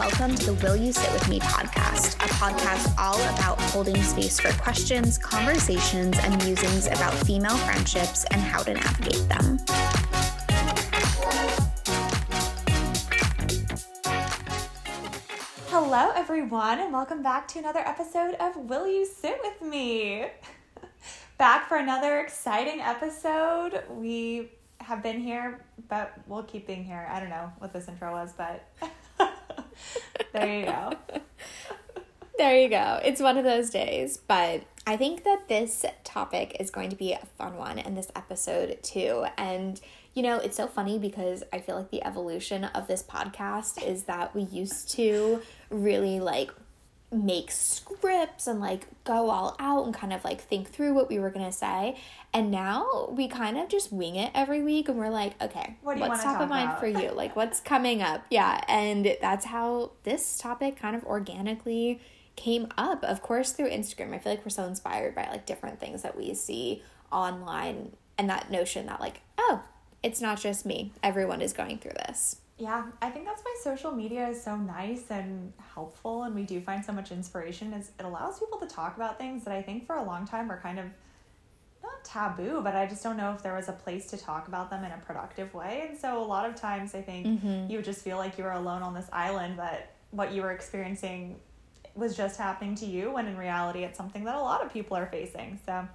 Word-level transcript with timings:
welcome 0.00 0.34
to 0.34 0.46
the 0.46 0.54
Will 0.64 0.76
You 0.76 0.94
Sit 0.94 1.12
With 1.12 1.28
Me 1.28 1.38
podcast, 1.40 2.14
a 2.14 2.28
podcast 2.36 2.98
all 2.98 3.20
about 3.34 3.60
holding 3.60 4.02
space 4.02 4.40
for 4.40 4.50
questions, 4.54 5.18
conversations, 5.18 6.16
and 6.20 6.42
musings 6.42 6.86
about 6.86 7.12
female 7.26 7.54
friendships 7.58 8.24
and 8.30 8.40
how 8.40 8.62
to 8.62 8.72
navigate 8.72 9.28
them. 9.28 9.58
Hello, 15.68 16.12
everyone, 16.16 16.78
and 16.78 16.90
welcome 16.94 17.22
back 17.22 17.46
to 17.48 17.58
another 17.58 17.80
episode 17.80 18.36
of 18.36 18.56
Will 18.56 18.88
You 18.88 19.04
Sit 19.04 19.38
With 19.42 19.60
Me? 19.60 20.28
back 21.36 21.68
for 21.68 21.76
another 21.76 22.20
exciting 22.20 22.80
episode. 22.80 23.82
We 23.90 24.52
have 24.78 25.02
been 25.02 25.20
here, 25.20 25.66
but 25.90 26.14
we'll 26.26 26.44
keep 26.44 26.66
being 26.66 26.84
here. 26.84 27.06
I 27.10 27.20
don't 27.20 27.28
know 27.28 27.52
what 27.58 27.74
this 27.74 27.86
intro 27.86 28.12
was, 28.12 28.32
but 28.32 28.66
there 30.32 30.60
you 30.60 30.66
go. 30.66 30.92
There 32.40 32.58
you 32.58 32.70
go. 32.70 32.98
It's 33.04 33.20
one 33.20 33.36
of 33.36 33.44
those 33.44 33.68
days, 33.68 34.16
but 34.16 34.62
I 34.86 34.96
think 34.96 35.24
that 35.24 35.48
this 35.48 35.84
topic 36.04 36.56
is 36.58 36.70
going 36.70 36.88
to 36.88 36.96
be 36.96 37.12
a 37.12 37.20
fun 37.36 37.58
one 37.58 37.78
in 37.78 37.94
this 37.94 38.10
episode 38.16 38.78
too. 38.82 39.26
And 39.36 39.78
you 40.14 40.22
know, 40.22 40.38
it's 40.38 40.56
so 40.56 40.66
funny 40.66 40.98
because 40.98 41.44
I 41.52 41.58
feel 41.58 41.76
like 41.76 41.90
the 41.90 42.02
evolution 42.02 42.64
of 42.64 42.88
this 42.88 43.02
podcast 43.02 43.86
is 43.86 44.04
that 44.04 44.34
we 44.34 44.44
used 44.44 44.90
to 44.92 45.42
really 45.68 46.18
like 46.18 46.50
make 47.12 47.50
scripts 47.50 48.46
and 48.46 48.60
like 48.60 48.86
go 49.02 49.30
all 49.30 49.56
out 49.58 49.84
and 49.84 49.92
kind 49.92 50.12
of 50.12 50.24
like 50.24 50.40
think 50.40 50.70
through 50.70 50.94
what 50.94 51.08
we 51.08 51.18
were 51.18 51.30
going 51.30 51.44
to 51.44 51.52
say. 51.52 51.96
And 52.32 52.50
now 52.50 53.08
we 53.10 53.26
kind 53.26 53.58
of 53.58 53.68
just 53.68 53.92
wing 53.92 54.14
it 54.14 54.30
every 54.34 54.62
week 54.62 54.88
and 54.88 54.96
we're 54.96 55.10
like, 55.10 55.40
okay, 55.42 55.76
what 55.82 55.98
what's 55.98 56.22
top 56.22 56.40
of 56.40 56.48
mind 56.48 56.70
about? 56.70 56.80
for 56.80 56.86
you? 56.86 57.10
Like 57.10 57.34
what's 57.34 57.60
coming 57.60 58.00
up? 58.00 58.24
Yeah. 58.30 58.62
And 58.68 59.16
that's 59.20 59.46
how 59.46 59.92
this 60.04 60.38
topic 60.38 60.76
kind 60.76 60.94
of 60.94 61.04
organically 61.04 62.00
came 62.36 62.68
up. 62.78 63.02
Of 63.02 63.22
course, 63.22 63.52
through 63.52 63.70
Instagram. 63.70 64.14
I 64.14 64.18
feel 64.18 64.32
like 64.32 64.44
we're 64.44 64.50
so 64.50 64.64
inspired 64.64 65.16
by 65.16 65.28
like 65.30 65.46
different 65.46 65.80
things 65.80 66.02
that 66.02 66.16
we 66.16 66.32
see 66.34 66.82
online 67.10 67.96
and 68.18 68.30
that 68.30 68.52
notion 68.52 68.86
that 68.86 69.00
like, 69.00 69.22
oh, 69.36 69.64
it's 70.02 70.20
not 70.20 70.40
just 70.40 70.64
me. 70.64 70.92
Everyone 71.02 71.42
is 71.42 71.52
going 71.52 71.78
through 71.78 71.92
this. 72.06 72.36
Yeah, 72.60 72.84
I 73.00 73.08
think 73.08 73.24
that's 73.24 73.42
why 73.42 73.56
social 73.62 73.90
media 73.90 74.28
is 74.28 74.42
so 74.42 74.54
nice 74.54 75.04
and 75.08 75.52
helpful, 75.74 76.24
and 76.24 76.34
we 76.34 76.42
do 76.42 76.60
find 76.60 76.84
so 76.84 76.92
much 76.92 77.10
inspiration. 77.10 77.72
Is 77.72 77.90
it 77.98 78.04
allows 78.04 78.38
people 78.38 78.58
to 78.58 78.66
talk 78.66 78.96
about 78.96 79.16
things 79.16 79.44
that 79.44 79.54
I 79.54 79.62
think 79.62 79.86
for 79.86 79.96
a 79.96 80.04
long 80.04 80.26
time 80.26 80.46
were 80.46 80.60
kind 80.62 80.78
of 80.78 80.84
not 81.82 82.04
taboo, 82.04 82.60
but 82.62 82.76
I 82.76 82.86
just 82.86 83.02
don't 83.02 83.16
know 83.16 83.32
if 83.32 83.42
there 83.42 83.56
was 83.56 83.70
a 83.70 83.72
place 83.72 84.08
to 84.08 84.18
talk 84.18 84.46
about 84.46 84.68
them 84.68 84.84
in 84.84 84.92
a 84.92 84.98
productive 84.98 85.54
way. 85.54 85.86
And 85.88 85.98
so 85.98 86.22
a 86.22 86.26
lot 86.26 86.48
of 86.48 86.54
times, 86.54 86.94
I 86.94 87.00
think 87.00 87.26
mm-hmm. 87.26 87.70
you 87.70 87.78
would 87.78 87.84
just 87.86 88.02
feel 88.02 88.18
like 88.18 88.36
you 88.36 88.44
were 88.44 88.52
alone 88.52 88.82
on 88.82 88.92
this 88.92 89.08
island, 89.10 89.56
but 89.56 89.94
what 90.10 90.34
you 90.34 90.42
were 90.42 90.52
experiencing 90.52 91.36
was 91.94 92.14
just 92.14 92.38
happening 92.38 92.74
to 92.74 92.86
you, 92.86 93.10
when 93.10 93.26
in 93.26 93.38
reality, 93.38 93.84
it's 93.84 93.96
something 93.96 94.24
that 94.24 94.34
a 94.34 94.40
lot 94.40 94.62
of 94.62 94.70
people 94.70 94.98
are 94.98 95.06
facing. 95.06 95.58
So, 95.64 95.88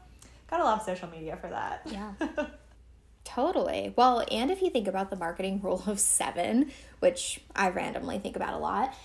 gotta 0.50 0.64
love 0.64 0.82
social 0.82 1.10
media 1.10 1.38
for 1.38 1.50
that. 1.50 1.84
Yeah. 1.86 2.12
Totally. 3.26 3.94
Well, 3.98 4.23
and 4.31 4.50
if 4.52 4.62
you 4.62 4.70
think 4.70 4.88
about 4.88 5.09
the 5.09 5.18
marketing 5.18 5.59
rule 5.64 5.84
of 5.88 6.00
seven, 6.00 6.72
which 7.00 7.42
I 7.56 7.70
randomly 7.70 8.20
think 8.20 8.38
about 8.38 8.54
a 8.54 8.58
lot, 8.58 8.95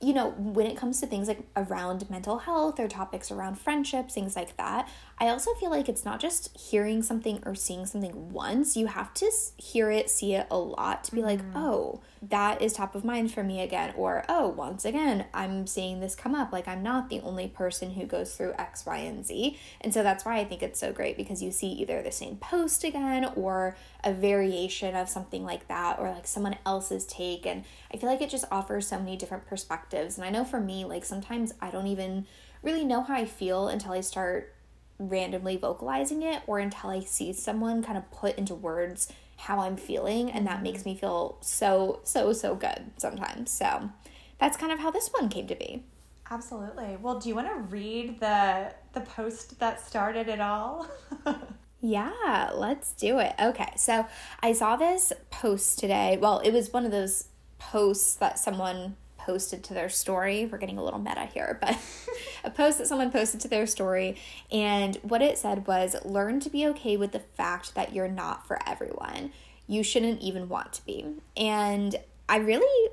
you 0.00 0.12
know, 0.12 0.30
when 0.30 0.66
it 0.66 0.76
comes 0.76 1.00
to 1.00 1.06
things 1.06 1.26
like 1.26 1.40
around 1.56 2.08
mental 2.08 2.38
health 2.38 2.78
or 2.78 2.86
topics 2.86 3.32
around 3.32 3.58
friendships, 3.58 4.14
things 4.14 4.36
like 4.36 4.56
that, 4.56 4.88
I 5.18 5.28
also 5.28 5.54
feel 5.54 5.70
like 5.70 5.88
it's 5.88 6.04
not 6.04 6.20
just 6.20 6.56
hearing 6.56 7.02
something 7.02 7.42
or 7.44 7.56
seeing 7.56 7.84
something 7.84 8.30
once. 8.30 8.76
You 8.76 8.86
have 8.86 9.12
to 9.14 9.30
hear 9.56 9.90
it, 9.90 10.08
see 10.08 10.34
it 10.34 10.46
a 10.50 10.58
lot 10.58 11.02
to 11.04 11.12
be 11.12 11.20
mm-hmm. 11.20 11.26
like, 11.28 11.40
oh, 11.56 12.00
that 12.22 12.60
is 12.60 12.72
top 12.72 12.94
of 12.94 13.04
mind 13.04 13.32
for 13.32 13.42
me 13.42 13.60
again. 13.60 13.94
Or, 13.96 14.24
oh, 14.28 14.48
once 14.48 14.84
again, 14.84 15.26
I'm 15.32 15.66
seeing 15.66 16.00
this 16.00 16.14
come 16.14 16.34
up. 16.34 16.52
Like, 16.52 16.66
I'm 16.66 16.82
not 16.82 17.08
the 17.08 17.20
only 17.20 17.48
person 17.48 17.92
who 17.92 18.06
goes 18.06 18.34
through 18.34 18.54
X, 18.58 18.84
Y, 18.86 18.96
and 18.96 19.24
Z. 19.24 19.58
And 19.80 19.94
so 19.94 20.02
that's 20.02 20.24
why 20.24 20.38
I 20.38 20.44
think 20.44 20.62
it's 20.62 20.80
so 20.80 20.92
great 20.92 21.16
because 21.16 21.42
you 21.42 21.50
see 21.50 21.68
either 21.68 22.02
the 22.02 22.12
same 22.12 22.36
post 22.36 22.84
again 22.84 23.30
or 23.36 23.76
a 24.02 24.12
variation 24.12 24.94
of 24.94 25.08
something 25.08 25.44
like 25.44 25.68
that 25.68 25.98
or 25.98 26.10
like 26.10 26.26
someone 26.26 26.56
else's 26.66 27.04
take. 27.06 27.46
And 27.46 27.64
I 27.92 27.96
feel 27.96 28.08
like 28.10 28.22
it 28.22 28.30
just 28.30 28.46
offers 28.50 28.88
so 28.88 28.98
many 28.98 29.16
different 29.16 29.46
perspectives. 29.46 30.16
And 30.16 30.26
I 30.26 30.30
know 30.30 30.44
for 30.44 30.60
me, 30.60 30.84
like, 30.84 31.04
sometimes 31.04 31.54
I 31.60 31.70
don't 31.70 31.86
even 31.86 32.26
really 32.62 32.84
know 32.84 33.02
how 33.02 33.14
I 33.14 33.24
feel 33.24 33.68
until 33.68 33.92
I 33.92 34.00
start 34.00 34.54
randomly 34.98 35.56
vocalizing 35.56 36.22
it 36.22 36.42
or 36.46 36.58
until 36.58 36.90
I 36.90 37.00
see 37.00 37.32
someone 37.32 37.82
kind 37.82 37.96
of 37.96 38.10
put 38.10 38.36
into 38.36 38.54
words 38.54 39.12
how 39.38 39.60
I'm 39.60 39.76
feeling 39.76 40.30
and 40.30 40.46
that 40.46 40.62
makes 40.62 40.84
me 40.84 40.96
feel 40.96 41.38
so 41.40 42.00
so 42.04 42.32
so 42.32 42.54
good 42.54 42.90
sometimes. 42.98 43.50
So 43.50 43.90
that's 44.38 44.56
kind 44.56 44.72
of 44.72 44.78
how 44.78 44.90
this 44.90 45.08
one 45.08 45.28
came 45.28 45.46
to 45.46 45.54
be. 45.54 45.84
Absolutely. 46.30 46.96
Well, 47.00 47.18
do 47.18 47.28
you 47.28 47.34
want 47.34 47.48
to 47.48 47.54
read 47.54 48.20
the 48.20 48.74
the 48.92 49.00
post 49.00 49.58
that 49.60 49.80
started 49.80 50.28
it 50.28 50.40
all? 50.40 50.86
yeah, 51.80 52.50
let's 52.54 52.92
do 52.92 53.18
it. 53.18 53.34
Okay. 53.40 53.72
So, 53.76 54.06
I 54.42 54.52
saw 54.52 54.76
this 54.76 55.12
post 55.30 55.78
today. 55.78 56.18
Well, 56.20 56.40
it 56.40 56.50
was 56.50 56.72
one 56.72 56.84
of 56.84 56.90
those 56.90 57.28
posts 57.58 58.14
that 58.16 58.38
someone 58.38 58.96
posted 59.28 59.62
to 59.62 59.74
their 59.74 59.90
story. 59.90 60.46
We're 60.46 60.56
getting 60.56 60.78
a 60.78 60.82
little 60.82 60.98
meta 60.98 61.26
here, 61.26 61.58
but 61.60 61.76
a 62.44 62.50
post 62.50 62.78
that 62.78 62.86
someone 62.86 63.10
posted 63.10 63.40
to 63.42 63.48
their 63.48 63.66
story. 63.66 64.16
And 64.50 64.96
what 65.02 65.20
it 65.20 65.36
said 65.36 65.66
was 65.66 65.94
learn 66.02 66.40
to 66.40 66.48
be 66.48 66.66
okay 66.68 66.96
with 66.96 67.12
the 67.12 67.18
fact 67.20 67.74
that 67.74 67.92
you're 67.92 68.08
not 68.08 68.46
for 68.46 68.58
everyone. 68.66 69.32
You 69.66 69.82
shouldn't 69.82 70.22
even 70.22 70.48
want 70.48 70.72
to 70.72 70.86
be. 70.86 71.04
And 71.36 71.94
I 72.26 72.38
really 72.38 72.88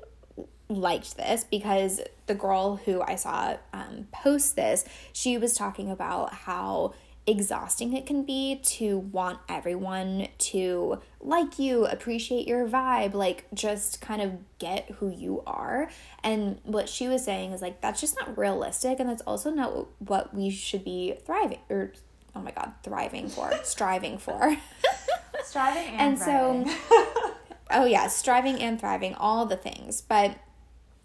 liked 0.68 1.16
this 1.16 1.42
because 1.42 2.02
the 2.26 2.34
girl 2.34 2.76
who 2.76 3.00
I 3.00 3.14
saw 3.14 3.56
um, 3.72 4.08
post 4.12 4.56
this, 4.56 4.84
she 5.14 5.38
was 5.38 5.54
talking 5.54 5.90
about 5.90 6.34
how 6.34 6.92
exhausting 7.26 7.92
it 7.92 8.06
can 8.06 8.22
be 8.22 8.60
to 8.62 8.98
want 8.98 9.40
everyone 9.48 10.28
to 10.38 11.00
like 11.20 11.58
you, 11.58 11.86
appreciate 11.86 12.46
your 12.46 12.68
vibe, 12.68 13.14
like 13.14 13.46
just 13.52 14.00
kind 14.00 14.22
of 14.22 14.32
get 14.58 14.88
who 14.98 15.10
you 15.10 15.42
are. 15.46 15.90
And 16.22 16.60
what 16.62 16.88
she 16.88 17.08
was 17.08 17.24
saying 17.24 17.52
is 17.52 17.62
like 17.62 17.80
that's 17.80 18.00
just 18.00 18.16
not 18.16 18.36
realistic 18.38 19.00
and 19.00 19.08
that's 19.08 19.22
also 19.22 19.50
not 19.50 19.86
what 20.00 20.34
we 20.34 20.50
should 20.50 20.84
be 20.84 21.14
thriving 21.24 21.58
or 21.68 21.92
oh 22.34 22.42
my 22.42 22.50
god, 22.52 22.72
thriving 22.82 23.28
for, 23.28 23.52
striving 23.64 24.18
for. 24.18 24.56
striving 25.44 25.86
and, 25.86 26.18
and 26.20 26.68
so 26.68 26.76
Oh 27.70 27.84
yeah, 27.84 28.06
striving 28.06 28.60
and 28.60 28.78
thriving, 28.78 29.14
all 29.14 29.46
the 29.46 29.56
things. 29.56 30.00
But 30.00 30.36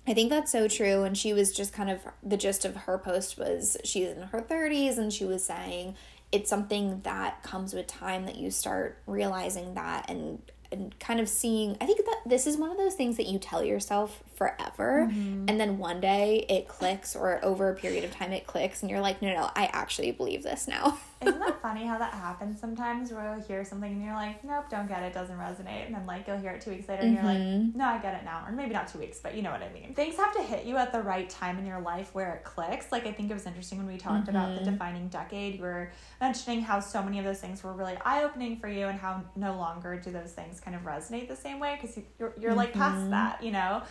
I 0.07 0.13
think 0.13 0.29
that's 0.29 0.51
so 0.51 0.67
true. 0.67 1.03
And 1.03 1.17
she 1.17 1.33
was 1.33 1.53
just 1.55 1.73
kind 1.73 1.89
of 1.89 2.01
the 2.23 2.37
gist 2.37 2.65
of 2.65 2.75
her 2.75 2.97
post 2.97 3.37
was 3.37 3.77
she's 3.83 4.09
in 4.09 4.23
her 4.23 4.41
30s 4.41 4.97
and 4.97 5.13
she 5.13 5.25
was 5.25 5.43
saying 5.43 5.95
it's 6.31 6.49
something 6.49 7.01
that 7.01 7.43
comes 7.43 7.73
with 7.73 7.87
time 7.87 8.25
that 8.25 8.35
you 8.35 8.49
start 8.51 8.97
realizing 9.05 9.73
that 9.75 10.09
and 10.09 10.41
and 10.71 10.97
kind 10.99 11.19
of 11.19 11.27
seeing 11.27 11.75
i 11.81 11.85
think 11.85 11.99
that 12.05 12.21
this 12.25 12.47
is 12.47 12.55
one 12.55 12.71
of 12.71 12.77
those 12.77 12.95
things 12.95 13.17
that 13.17 13.25
you 13.25 13.37
tell 13.37 13.63
yourself 13.63 14.23
forever 14.35 15.09
mm-hmm. 15.11 15.45
and 15.49 15.59
then 15.59 15.77
one 15.77 15.99
day 15.99 16.45
it 16.49 16.67
clicks 16.67 17.15
or 17.15 17.43
over 17.43 17.69
a 17.69 17.75
period 17.75 18.05
of 18.05 18.11
time 18.11 18.31
it 18.31 18.47
clicks 18.47 18.81
and 18.81 18.89
you're 18.89 19.01
like 19.01 19.21
no 19.21 19.33
no 19.33 19.49
i 19.55 19.69
actually 19.73 20.11
believe 20.11 20.43
this 20.43 20.67
now 20.67 20.97
isn't 21.21 21.39
that 21.39 21.61
funny 21.61 21.85
how 21.85 21.97
that 21.97 22.13
happens 22.13 22.59
sometimes 22.59 23.11
where 23.11 23.33
you'll 23.33 23.43
hear 23.43 23.63
something 23.63 23.91
and 23.91 24.03
you're 24.03 24.13
like 24.13 24.43
nope 24.43 24.65
don't 24.69 24.87
get 24.87 25.03
it 25.03 25.13
doesn't 25.13 25.37
resonate 25.37 25.85
and 25.85 25.95
then 25.95 26.05
like 26.05 26.27
you'll 26.27 26.37
hear 26.37 26.51
it 26.51 26.61
two 26.61 26.71
weeks 26.71 26.87
later 26.87 27.01
and 27.01 27.17
mm-hmm. 27.17 27.25
you're 27.25 27.33
like 27.33 27.43
mm-hmm. 27.43 27.77
no 27.77 27.85
i 27.85 27.97
get 27.97 28.15
it 28.15 28.23
now 28.23 28.43
or 28.47 28.51
maybe 28.51 28.73
not 28.73 28.87
two 28.87 28.99
weeks 28.99 29.19
but 29.19 29.35
you 29.35 29.41
know 29.41 29.51
what 29.51 29.61
i 29.61 29.71
mean 29.71 29.93
things 29.93 30.15
have 30.15 30.33
to 30.33 30.41
hit 30.41 30.65
you 30.65 30.77
at 30.77 30.91
the 30.91 31.01
right 31.01 31.29
time 31.29 31.57
in 31.57 31.65
your 31.65 31.81
life 31.81 32.13
where 32.13 32.33
it 32.35 32.43
clicks 32.43 32.91
like 32.91 33.05
i 33.05 33.11
think 33.11 33.29
it 33.29 33.33
was 33.33 33.45
interesting 33.45 33.77
when 33.77 33.87
we 33.87 33.97
talked 33.97 34.27
mm-hmm. 34.27 34.35
about 34.35 34.49
the 34.55 34.61
mm-hmm. 34.61 34.71
defining 34.71 35.07
decade 35.09 35.55
you 35.55 35.61
were 35.61 35.91
mentioning 36.19 36.61
how 36.61 36.79
so 36.79 37.01
many 37.01 37.19
of 37.19 37.25
those 37.25 37.39
things 37.39 37.63
were 37.63 37.73
really 37.73 37.97
eye-opening 38.05 38.57
for 38.57 38.67
you 38.67 38.87
and 38.87 38.99
how 38.99 39.23
no 39.35 39.55
longer 39.55 39.99
do 39.99 40.11
those 40.11 40.31
things 40.31 40.59
kind 40.59 40.75
of 40.75 40.83
resonate 40.83 41.27
the 41.27 41.35
same 41.35 41.59
way 41.59 41.77
because 41.79 41.97
you're, 42.19 42.33
you're 42.39 42.53
like 42.53 42.73
past 42.73 42.97
mm-hmm. 42.97 43.11
that 43.11 43.43
you 43.43 43.51
know 43.51 43.81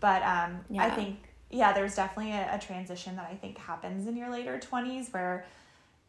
but 0.00 0.22
um, 0.22 0.60
yeah. 0.70 0.84
I 0.84 0.90
think, 0.90 1.18
yeah, 1.50 1.72
there's 1.72 1.94
definitely 1.94 2.32
a, 2.32 2.56
a 2.56 2.58
transition 2.58 3.16
that 3.16 3.28
I 3.30 3.34
think 3.34 3.58
happens 3.58 4.08
in 4.08 4.16
your 4.16 4.30
later 4.30 4.58
20s 4.58 5.12
where, 5.12 5.46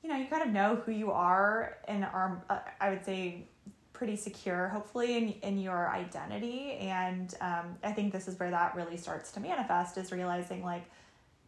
you 0.04 0.10
know, 0.10 0.18
you 0.18 0.26
kind 0.26 0.44
of 0.44 0.50
know 0.50 0.76
who 0.76 0.92
you 0.92 1.12
are 1.12 1.78
and 1.88 2.04
are, 2.04 2.44
uh, 2.50 2.60
I 2.80 2.90
would 2.90 3.06
say, 3.06 3.48
pretty 3.94 4.16
secure, 4.16 4.68
hopefully, 4.70 5.18
in, 5.18 5.30
in 5.44 5.60
your 5.60 5.90
identity. 5.90 6.74
And 6.74 7.34
um, 7.40 7.78
I 7.84 7.92
think 7.92 8.12
this 8.12 8.28
is 8.28 8.40
where 8.40 8.50
that 8.50 8.76
really 8.76 8.98
starts 8.98 9.32
to 9.34 9.40
manifest 9.40 9.98
is 9.98 10.12
realizing, 10.12 10.64
like, 10.64 10.86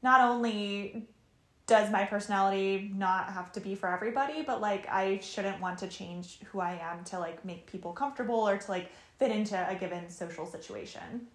not 0.02 0.22
only 0.22 1.08
does 1.66 1.90
my 1.90 2.04
personality 2.04 2.92
not 2.94 3.32
have 3.32 3.50
to 3.54 3.62
be 3.62 3.74
for 3.74 3.88
everybody 3.88 4.42
but 4.42 4.60
like 4.60 4.86
i 4.90 5.18
shouldn't 5.20 5.62
want 5.62 5.80
to 5.80 5.88
change 5.88 6.42
who 6.52 6.60
i 6.60 6.74
am 6.74 7.06
to 7.06 7.18
like 7.18 7.46
make 7.46 7.66
people 7.72 7.94
comfortable 7.94 8.36
or 8.36 8.58
to 8.58 8.70
like 8.70 8.92
fit 9.18 9.32
into 9.32 9.56
a 9.70 9.74
given 9.74 10.10
social 10.10 10.46
situation 10.46 11.26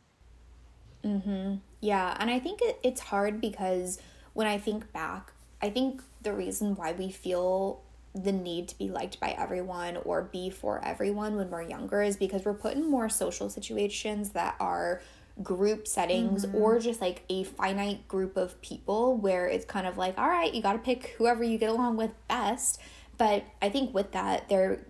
Mm-hmm. 1.05 1.57
Yeah. 1.81 2.17
And 2.19 2.31
I 2.31 2.39
think 2.39 2.61
it, 2.63 2.79
it's 2.83 3.01
hard 3.01 3.41
because 3.41 4.01
when 4.35 4.47
I 4.47 4.59
think 4.59 4.93
back, 4.93 5.33
I 5.61 5.71
think 5.71 6.03
the 6.23 6.33
reason 6.33 6.77
why 6.77 6.93
we 6.93 7.11
feel 7.11 7.83
the 8.15 8.33
need 8.33 8.69
to 8.69 8.79
be 8.79 8.89
liked 8.89 9.21
by 9.21 9.31
everyone 9.31 9.97
or 9.99 10.23
be 10.23 10.51
for 10.51 10.85
everyone 10.85 11.37
when 11.37 11.51
we're 11.51 11.63
younger 11.63 12.03
is 12.03 12.17
because 12.17 12.45
we're 12.45 12.55
put 12.55 12.75
in 12.75 12.89
more 12.89 13.09
social 13.09 13.49
situations 13.51 14.31
that 14.31 14.57
are 14.61 15.03
group 15.43 15.87
settings 15.87 16.45
mm-hmm. 16.45 16.57
or 16.57 16.79
just 16.81 17.01
like 17.01 17.23
a 17.29 17.45
finite 17.45 18.09
group 18.09 18.37
of 18.37 18.61
people 18.61 19.17
where 19.17 19.47
it's 19.47 19.65
kind 19.65 19.87
of 19.87 19.97
like, 19.97 20.19
all 20.19 20.29
right, 20.29 20.53
you 20.53 20.63
got 20.63 20.73
to 20.73 20.79
pick 20.79 21.15
whoever 21.19 21.45
you 21.45 21.59
get 21.59 21.71
along 21.71 21.97
with 21.97 22.11
best. 22.29 22.81
But 23.17 23.45
I 23.63 23.69
think 23.69 23.95
with 23.95 24.13
that, 24.13 24.49
there 24.49 24.81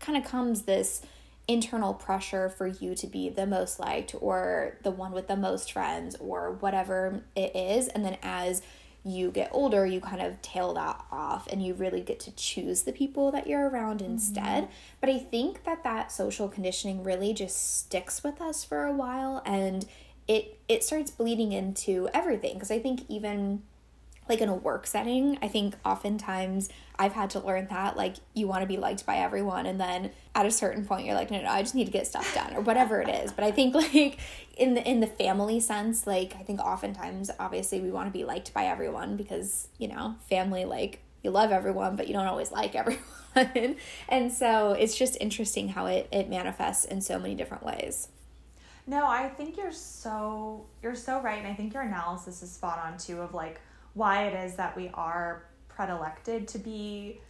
kind 0.00 0.18
of 0.18 0.24
comes 0.30 0.62
this 0.62 1.02
internal 1.46 1.92
pressure 1.92 2.48
for 2.48 2.66
you 2.66 2.94
to 2.94 3.06
be 3.06 3.28
the 3.28 3.46
most 3.46 3.78
liked 3.78 4.14
or 4.20 4.78
the 4.82 4.90
one 4.90 5.12
with 5.12 5.28
the 5.28 5.36
most 5.36 5.72
friends 5.72 6.16
or 6.16 6.52
whatever 6.52 7.22
it 7.36 7.54
is. 7.54 7.88
And 7.88 8.04
then 8.04 8.16
as 8.22 8.62
you 9.04 9.30
get 9.30 9.50
older, 9.52 9.84
you 9.84 10.00
kind 10.00 10.22
of 10.22 10.40
tail 10.40 10.72
that 10.74 11.04
off 11.12 11.46
and 11.48 11.64
you 11.64 11.74
really 11.74 12.00
get 12.00 12.18
to 12.20 12.32
choose 12.32 12.82
the 12.82 12.92
people 12.92 13.30
that 13.32 13.46
you're 13.46 13.68
around 13.68 14.00
mm-hmm. 14.00 14.12
instead. 14.12 14.68
But 15.00 15.10
I 15.10 15.18
think 15.18 15.64
that 15.64 15.84
that 15.84 16.10
social 16.10 16.48
conditioning 16.48 17.04
really 17.04 17.34
just 17.34 17.78
sticks 17.80 18.24
with 18.24 18.40
us 18.40 18.64
for 18.64 18.84
a 18.84 18.92
while 18.92 19.42
and 19.44 19.86
it 20.26 20.58
it 20.68 20.82
starts 20.82 21.10
bleeding 21.10 21.52
into 21.52 22.08
everything 22.14 22.54
because 22.54 22.70
I 22.70 22.78
think 22.78 23.02
even 23.08 23.62
like 24.28 24.40
in 24.40 24.48
a 24.48 24.54
work 24.54 24.86
setting, 24.86 25.38
I 25.42 25.48
think 25.48 25.74
oftentimes 25.84 26.68
I've 26.98 27.12
had 27.12 27.30
to 27.30 27.40
learn 27.40 27.66
that 27.68 27.96
like 27.96 28.16
you 28.34 28.46
want 28.46 28.62
to 28.62 28.66
be 28.66 28.76
liked 28.76 29.04
by 29.04 29.16
everyone 29.16 29.66
and 29.66 29.80
then 29.80 30.12
at 30.34 30.46
a 30.46 30.50
certain 30.50 30.84
point 30.84 31.06
you're 31.06 31.14
like 31.14 31.30
no 31.30 31.42
no 31.42 31.48
I 31.48 31.60
just 31.60 31.74
need 31.74 31.86
to 31.86 31.90
get 31.90 32.06
stuff 32.06 32.32
done 32.34 32.54
or 32.54 32.60
whatever 32.60 33.00
it 33.00 33.08
is. 33.08 33.32
But 33.32 33.44
I 33.44 33.50
think 33.50 33.74
like 33.92 34.18
in 34.56 34.74
the 34.74 34.88
in 34.88 35.00
the 35.00 35.06
family 35.06 35.60
sense, 35.60 36.06
like 36.06 36.34
I 36.38 36.42
think 36.42 36.60
oftentimes 36.60 37.30
obviously 37.38 37.80
we 37.80 37.90
want 37.90 38.08
to 38.08 38.16
be 38.16 38.24
liked 38.24 38.54
by 38.54 38.66
everyone 38.66 39.16
because, 39.16 39.68
you 39.78 39.88
know, 39.88 40.16
family 40.28 40.64
like 40.64 41.00
you 41.22 41.30
love 41.30 41.50
everyone 41.50 41.96
but 41.96 42.06
you 42.06 42.14
don't 42.14 42.26
always 42.26 42.52
like 42.52 42.74
everyone. 43.34 43.76
and 44.08 44.32
so 44.32 44.72
it's 44.72 44.96
just 44.96 45.16
interesting 45.20 45.68
how 45.68 45.86
it 45.86 46.08
it 46.12 46.30
manifests 46.30 46.84
in 46.84 47.00
so 47.00 47.18
many 47.18 47.34
different 47.34 47.64
ways. 47.64 48.08
No, 48.86 49.06
I 49.06 49.28
think 49.28 49.56
you're 49.56 49.72
so 49.72 50.66
you're 50.82 50.94
so 50.94 51.20
right 51.20 51.38
and 51.38 51.46
I 51.48 51.54
think 51.54 51.74
your 51.74 51.82
analysis 51.82 52.42
is 52.42 52.52
spot 52.52 52.78
on 52.84 52.98
too 52.98 53.20
of 53.20 53.34
like 53.34 53.60
why 53.94 54.26
it 54.26 54.44
is 54.44 54.56
that 54.56 54.76
we 54.76 54.90
are 54.94 55.44
predilected 55.68 56.46
to 56.48 56.58
be 56.58 57.20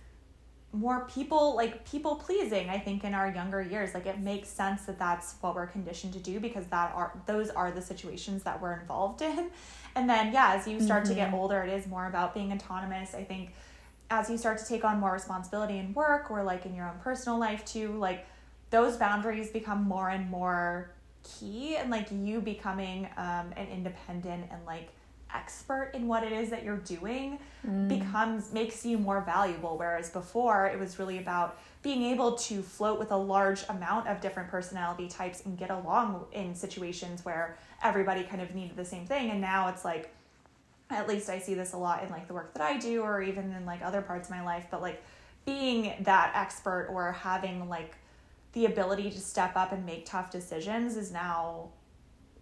more 0.72 1.06
people 1.08 1.54
like 1.54 1.88
people 1.88 2.16
pleasing 2.16 2.68
i 2.68 2.78
think 2.78 3.04
in 3.04 3.14
our 3.14 3.30
younger 3.30 3.62
years 3.62 3.94
like 3.94 4.06
it 4.06 4.18
makes 4.18 4.48
sense 4.48 4.82
that 4.86 4.98
that's 4.98 5.36
what 5.40 5.54
we're 5.54 5.68
conditioned 5.68 6.12
to 6.12 6.18
do 6.18 6.40
because 6.40 6.66
that 6.66 6.92
are 6.94 7.16
those 7.26 7.48
are 7.50 7.70
the 7.70 7.80
situations 7.80 8.42
that 8.42 8.60
we're 8.60 8.80
involved 8.80 9.22
in 9.22 9.50
and 9.94 10.10
then 10.10 10.32
yeah 10.32 10.54
as 10.54 10.66
you 10.66 10.80
start 10.80 11.04
mm-hmm. 11.04 11.10
to 11.10 11.14
get 11.14 11.28
mm-hmm. 11.28 11.36
older 11.36 11.62
it 11.62 11.72
is 11.72 11.86
more 11.86 12.06
about 12.08 12.34
being 12.34 12.52
autonomous 12.52 13.14
i 13.14 13.22
think 13.22 13.54
as 14.10 14.28
you 14.28 14.36
start 14.36 14.58
to 14.58 14.66
take 14.66 14.84
on 14.84 14.98
more 14.98 15.12
responsibility 15.12 15.78
in 15.78 15.94
work 15.94 16.30
or 16.30 16.42
like 16.42 16.66
in 16.66 16.74
your 16.74 16.88
own 16.88 16.98
personal 17.00 17.38
life 17.38 17.64
too 17.64 17.92
like 17.98 18.26
those 18.70 18.96
boundaries 18.96 19.50
become 19.50 19.84
more 19.84 20.10
and 20.10 20.28
more 20.28 20.90
key 21.22 21.76
and 21.76 21.90
like 21.90 22.08
you 22.10 22.40
becoming 22.40 23.08
um, 23.16 23.52
an 23.56 23.68
independent 23.72 24.44
and 24.50 24.64
like 24.66 24.90
expert 25.34 25.90
in 25.94 26.06
what 26.06 26.22
it 26.22 26.32
is 26.32 26.50
that 26.50 26.62
you're 26.62 26.76
doing 26.78 27.38
mm. 27.66 27.88
becomes 27.88 28.52
makes 28.52 28.86
you 28.86 28.96
more 28.96 29.20
valuable 29.22 29.76
whereas 29.76 30.10
before 30.10 30.66
it 30.66 30.78
was 30.78 30.98
really 30.98 31.18
about 31.18 31.58
being 31.82 32.02
able 32.04 32.32
to 32.32 32.62
float 32.62 32.98
with 32.98 33.10
a 33.10 33.16
large 33.16 33.64
amount 33.68 34.06
of 34.08 34.20
different 34.20 34.48
personality 34.48 35.08
types 35.08 35.44
and 35.44 35.58
get 35.58 35.70
along 35.70 36.24
in 36.32 36.54
situations 36.54 37.24
where 37.24 37.56
everybody 37.82 38.22
kind 38.22 38.40
of 38.40 38.54
needed 38.54 38.76
the 38.76 38.84
same 38.84 39.06
thing 39.06 39.30
and 39.30 39.40
now 39.40 39.68
it's 39.68 39.84
like 39.84 40.14
at 40.90 41.08
least 41.08 41.28
I 41.28 41.38
see 41.38 41.54
this 41.54 41.72
a 41.72 41.78
lot 41.78 42.02
in 42.04 42.10
like 42.10 42.28
the 42.28 42.34
work 42.34 42.54
that 42.54 42.62
I 42.62 42.78
do 42.78 43.02
or 43.02 43.22
even 43.22 43.52
in 43.52 43.66
like 43.66 43.82
other 43.82 44.02
parts 44.02 44.28
of 44.28 44.34
my 44.34 44.44
life 44.44 44.66
but 44.70 44.80
like 44.80 45.02
being 45.44 45.92
that 46.00 46.32
expert 46.34 46.88
or 46.90 47.12
having 47.12 47.68
like 47.68 47.96
the 48.52 48.66
ability 48.66 49.10
to 49.10 49.20
step 49.20 49.56
up 49.56 49.72
and 49.72 49.84
make 49.84 50.06
tough 50.06 50.30
decisions 50.30 50.96
is 50.96 51.12
now 51.12 51.68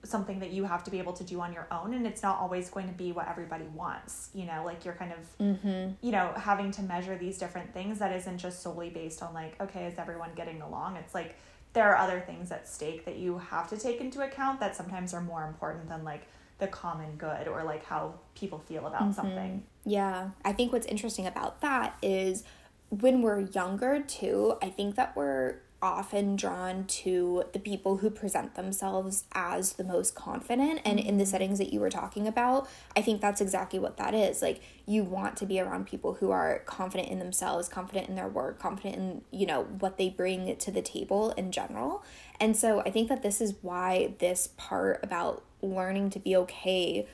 something 0.04 0.40
that 0.40 0.50
you 0.50 0.64
have 0.64 0.82
to 0.82 0.90
be 0.90 0.98
able 0.98 1.12
to 1.12 1.22
do 1.22 1.40
on 1.40 1.52
your 1.52 1.66
own 1.70 1.94
and 1.94 2.06
it's 2.06 2.22
not 2.22 2.38
always 2.40 2.68
going 2.70 2.88
to 2.88 2.94
be 2.94 3.12
what 3.12 3.28
everybody 3.28 3.64
wants 3.74 4.30
you 4.34 4.44
know 4.44 4.62
like 4.64 4.84
you're 4.84 4.94
kind 4.94 5.12
of 5.12 5.38
mm-hmm. 5.38 5.92
you 6.04 6.10
know 6.10 6.32
having 6.36 6.72
to 6.72 6.82
measure 6.82 7.16
these 7.16 7.38
different 7.38 7.72
things 7.72 8.00
that 8.00 8.12
isn't 8.12 8.38
just 8.38 8.62
solely 8.62 8.90
based 8.90 9.22
on 9.22 9.32
like 9.32 9.58
okay 9.60 9.86
is 9.86 9.94
everyone 9.98 10.30
getting 10.34 10.60
along 10.60 10.96
it's 10.96 11.14
like 11.14 11.36
there 11.72 11.88
are 11.88 11.96
other 11.96 12.20
things 12.20 12.50
at 12.50 12.68
stake 12.68 13.04
that 13.04 13.16
you 13.16 13.38
have 13.38 13.70
to 13.70 13.76
take 13.76 14.00
into 14.00 14.20
account 14.22 14.58
that 14.58 14.74
sometimes 14.74 15.14
are 15.14 15.22
more 15.22 15.46
important 15.46 15.88
than 15.88 16.02
like 16.04 16.26
the 16.58 16.66
common 16.66 17.16
good 17.16 17.46
or 17.46 17.62
like 17.62 17.84
how 17.84 18.14
people 18.34 18.58
feel 18.58 18.86
about 18.86 19.02
mm-hmm. 19.02 19.12
something 19.12 19.62
yeah 19.84 20.30
i 20.44 20.52
think 20.52 20.72
what's 20.72 20.86
interesting 20.86 21.28
about 21.28 21.60
that 21.60 21.96
is 22.02 22.42
when 22.88 23.22
we're 23.22 23.40
younger 23.40 24.02
too 24.02 24.56
i 24.60 24.68
think 24.68 24.96
that 24.96 25.14
we're 25.14 25.56
often 25.82 26.36
drawn 26.36 26.84
to 26.86 27.44
the 27.52 27.58
people 27.58 27.98
who 27.98 28.08
present 28.08 28.54
themselves 28.54 29.24
as 29.32 29.74
the 29.74 29.84
most 29.84 30.14
confident. 30.14 30.80
And 30.84 30.98
in 30.98 31.18
the 31.18 31.24
mm-hmm. 31.24 31.30
settings 31.30 31.58
that 31.58 31.72
you 31.72 31.80
were 31.80 31.90
talking 31.90 32.28
about, 32.28 32.68
I 32.96 33.02
think 33.02 33.20
that's 33.20 33.40
exactly 33.40 33.78
what 33.78 33.96
that 33.96 34.14
is. 34.14 34.40
Like, 34.40 34.62
you 34.86 35.02
want 35.02 35.36
to 35.38 35.46
be 35.46 35.60
around 35.60 35.86
people 35.86 36.14
who 36.14 36.30
are 36.30 36.60
confident 36.60 37.08
in 37.10 37.18
themselves, 37.18 37.68
confident 37.68 38.08
in 38.08 38.14
their 38.14 38.28
work, 38.28 38.58
confident 38.58 38.94
in, 38.96 39.22
you 39.30 39.46
know, 39.46 39.64
what 39.64 39.98
they 39.98 40.08
bring 40.08 40.56
to 40.56 40.70
the 40.70 40.82
table 40.82 41.30
in 41.32 41.52
general. 41.52 42.04
And 42.40 42.56
so 42.56 42.80
I 42.80 42.90
think 42.90 43.08
that 43.08 43.22
this 43.22 43.40
is 43.40 43.54
why 43.62 44.14
this 44.18 44.48
part 44.56 45.00
about 45.02 45.44
learning 45.60 46.10
to 46.10 46.18
be 46.18 46.36
okay 46.36 47.06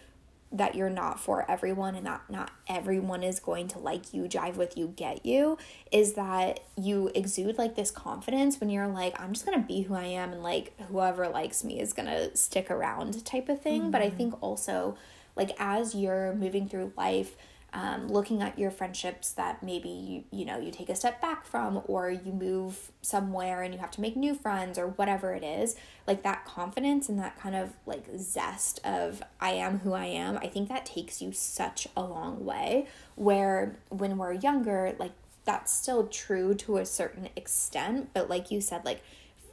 that 0.50 0.74
you're 0.74 0.90
not 0.90 1.20
for 1.20 1.48
everyone 1.50 1.94
and 1.94 2.06
that 2.06 2.22
not 2.30 2.50
everyone 2.68 3.22
is 3.22 3.38
going 3.38 3.68
to 3.68 3.78
like 3.78 4.14
you, 4.14 4.22
jive 4.22 4.56
with 4.56 4.76
you, 4.76 4.94
get 4.96 5.26
you, 5.26 5.58
is 5.92 6.14
that 6.14 6.60
you 6.76 7.10
exude 7.14 7.58
like 7.58 7.74
this 7.74 7.90
confidence 7.90 8.58
when 8.58 8.70
you're 8.70 8.88
like, 8.88 9.20
I'm 9.20 9.32
just 9.32 9.44
gonna 9.44 9.58
be 9.58 9.82
who 9.82 9.94
I 9.94 10.04
am 10.04 10.32
and 10.32 10.42
like 10.42 10.78
whoever 10.88 11.28
likes 11.28 11.64
me 11.64 11.80
is 11.80 11.92
gonna 11.92 12.34
stick 12.34 12.70
around 12.70 13.24
type 13.24 13.48
of 13.48 13.60
thing. 13.60 13.82
Mm-hmm. 13.82 13.90
But 13.90 14.02
I 14.02 14.06
mm-hmm. 14.08 14.16
think 14.16 14.42
also, 14.42 14.96
like, 15.36 15.50
as 15.58 15.94
you're 15.94 16.34
moving 16.34 16.68
through 16.68 16.92
life, 16.96 17.36
um, 17.72 18.08
looking 18.08 18.42
at 18.42 18.58
your 18.58 18.70
friendships 18.70 19.32
that 19.32 19.62
maybe 19.62 19.88
you 19.88 20.24
you 20.30 20.44
know 20.44 20.58
you 20.58 20.70
take 20.70 20.88
a 20.88 20.94
step 20.94 21.20
back 21.20 21.44
from 21.44 21.82
or 21.86 22.10
you 22.10 22.32
move 22.32 22.90
somewhere 23.02 23.62
and 23.62 23.74
you 23.74 23.80
have 23.80 23.90
to 23.90 24.00
make 24.00 24.16
new 24.16 24.34
friends 24.34 24.78
or 24.78 24.88
whatever 24.88 25.34
it 25.34 25.44
is 25.44 25.76
like 26.06 26.22
that 26.22 26.44
confidence 26.46 27.08
and 27.08 27.18
that 27.18 27.38
kind 27.38 27.54
of 27.54 27.74
like 27.84 28.04
zest 28.16 28.80
of 28.84 29.22
I 29.40 29.50
am 29.50 29.80
who 29.80 29.92
I 29.92 30.06
am 30.06 30.38
I 30.38 30.46
think 30.46 30.68
that 30.70 30.86
takes 30.86 31.20
you 31.20 31.32
such 31.32 31.86
a 31.96 32.02
long 32.02 32.44
way. 32.44 32.86
Where 33.16 33.76
when 33.90 34.16
we're 34.16 34.32
younger 34.32 34.94
like 34.98 35.12
that's 35.44 35.72
still 35.72 36.06
true 36.06 36.54
to 36.54 36.78
a 36.78 36.86
certain 36.86 37.28
extent 37.36 38.10
but 38.14 38.28
like 38.30 38.50
you 38.50 38.60
said 38.60 38.84
like 38.84 39.02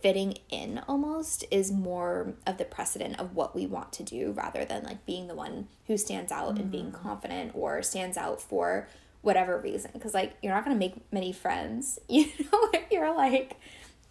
fitting 0.05 0.37
in 0.51 0.79
almost 0.87 1.43
is 1.49 1.71
more 1.71 2.35
of 2.45 2.59
the 2.59 2.63
precedent 2.63 3.19
of 3.19 3.35
what 3.35 3.55
we 3.55 3.65
want 3.65 3.91
to 3.91 4.03
do 4.03 4.31
rather 4.33 4.63
than 4.63 4.83
like 4.83 5.03
being 5.03 5.25
the 5.25 5.33
one 5.33 5.67
who 5.87 5.97
stands 5.97 6.31
out 6.31 6.49
mm-hmm. 6.49 6.61
and 6.61 6.71
being 6.71 6.91
mm-hmm. 6.91 7.07
confident 7.07 7.51
or 7.55 7.81
stands 7.81 8.15
out 8.15 8.39
for 8.39 8.87
whatever 9.23 9.57
reason 9.57 9.89
because 9.93 10.13
like 10.13 10.37
you're 10.43 10.53
not 10.53 10.63
going 10.63 10.77
to 10.77 10.79
make 10.79 10.93
many 11.11 11.31
friends 11.31 11.97
you 12.07 12.27
know 12.27 12.69
if 12.71 12.83
you're 12.91 13.15
like 13.15 13.59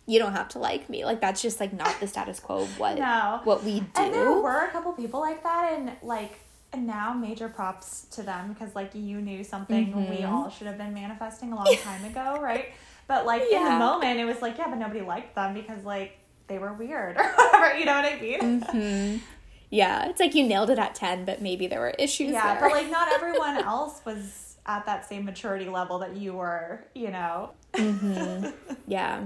you 0.07 0.19
don't 0.19 0.33
have 0.33 0.49
to 0.49 0.59
like 0.59 0.91
me 0.91 1.05
like 1.05 1.21
that's 1.21 1.41
just 1.41 1.61
like 1.61 1.73
not 1.73 2.01
the 2.01 2.09
status 2.09 2.41
quo 2.41 2.63
of 2.63 2.77
what 2.81 2.99
no. 2.99 3.41
what 3.45 3.63
we 3.63 3.79
do 3.79 3.87
and 3.95 4.13
there 4.13 4.33
were 4.33 4.65
a 4.65 4.71
couple 4.73 4.93
people 4.95 5.21
like 5.21 5.45
that 5.45 5.79
and 5.79 5.93
like 6.03 6.41
and 6.73 6.89
now 6.89 7.15
major 7.15 7.49
props 7.49 8.09
to 8.11 8.21
them 8.21 8.53
because 8.53 8.75
like 8.75 8.93
you 8.97 9.21
knew 9.21 9.45
something 9.45 9.93
mm-hmm. 9.93 10.11
we 10.11 10.25
all 10.25 10.51
should 10.51 10.67
have 10.67 10.77
been 10.77 10.93
manifesting 10.93 11.53
a 11.53 11.55
long 11.55 11.77
time 11.85 12.05
ago 12.05 12.41
right 12.43 12.73
but 13.07 13.27
like 13.27 13.43
yeah. 13.51 13.59
in 13.59 13.65
the 13.65 13.79
moment, 13.79 14.19
it 14.19 14.25
was 14.25 14.41
like, 14.43 14.59
yeah, 14.59 14.69
but 14.69 14.79
nobody 14.79 15.01
liked 15.01 15.35
them 15.35 15.55
because 15.55 15.85
like 15.85 16.19
they 16.47 16.59
were 16.59 16.73
weird 16.73 17.17
or 17.19 17.25
whatever. 17.25 17.79
You 17.79 17.85
know 17.85 17.95
what 17.95 18.05
I 18.05 18.21
mean? 18.21 18.41
Mm-hmm. 18.41 19.25
Yeah, 19.71 20.09
it's 20.09 20.21
like 20.21 20.35
you 20.35 20.47
nailed 20.47 20.71
it 20.71 20.79
at 20.79 20.95
ten, 20.95 21.25
but 21.25 21.43
maybe 21.43 21.67
there 21.67 21.81
were 21.81 21.95
issues. 21.99 22.31
Yeah, 22.33 22.55
there. 22.55 22.69
but 22.69 22.73
like 22.73 22.91
not 22.91 23.09
everyone 23.15 23.59
else 23.59 24.01
was 24.05 24.57
at 24.67 24.87
that 24.87 25.07
same 25.09 25.25
maturity 25.25 25.69
level 25.69 25.99
that 26.01 26.17
you 26.17 26.35
were. 26.35 26.85
You 26.95 27.11
know. 27.11 27.51
Mm-hmm. 27.73 28.51
Yeah. 28.87 29.25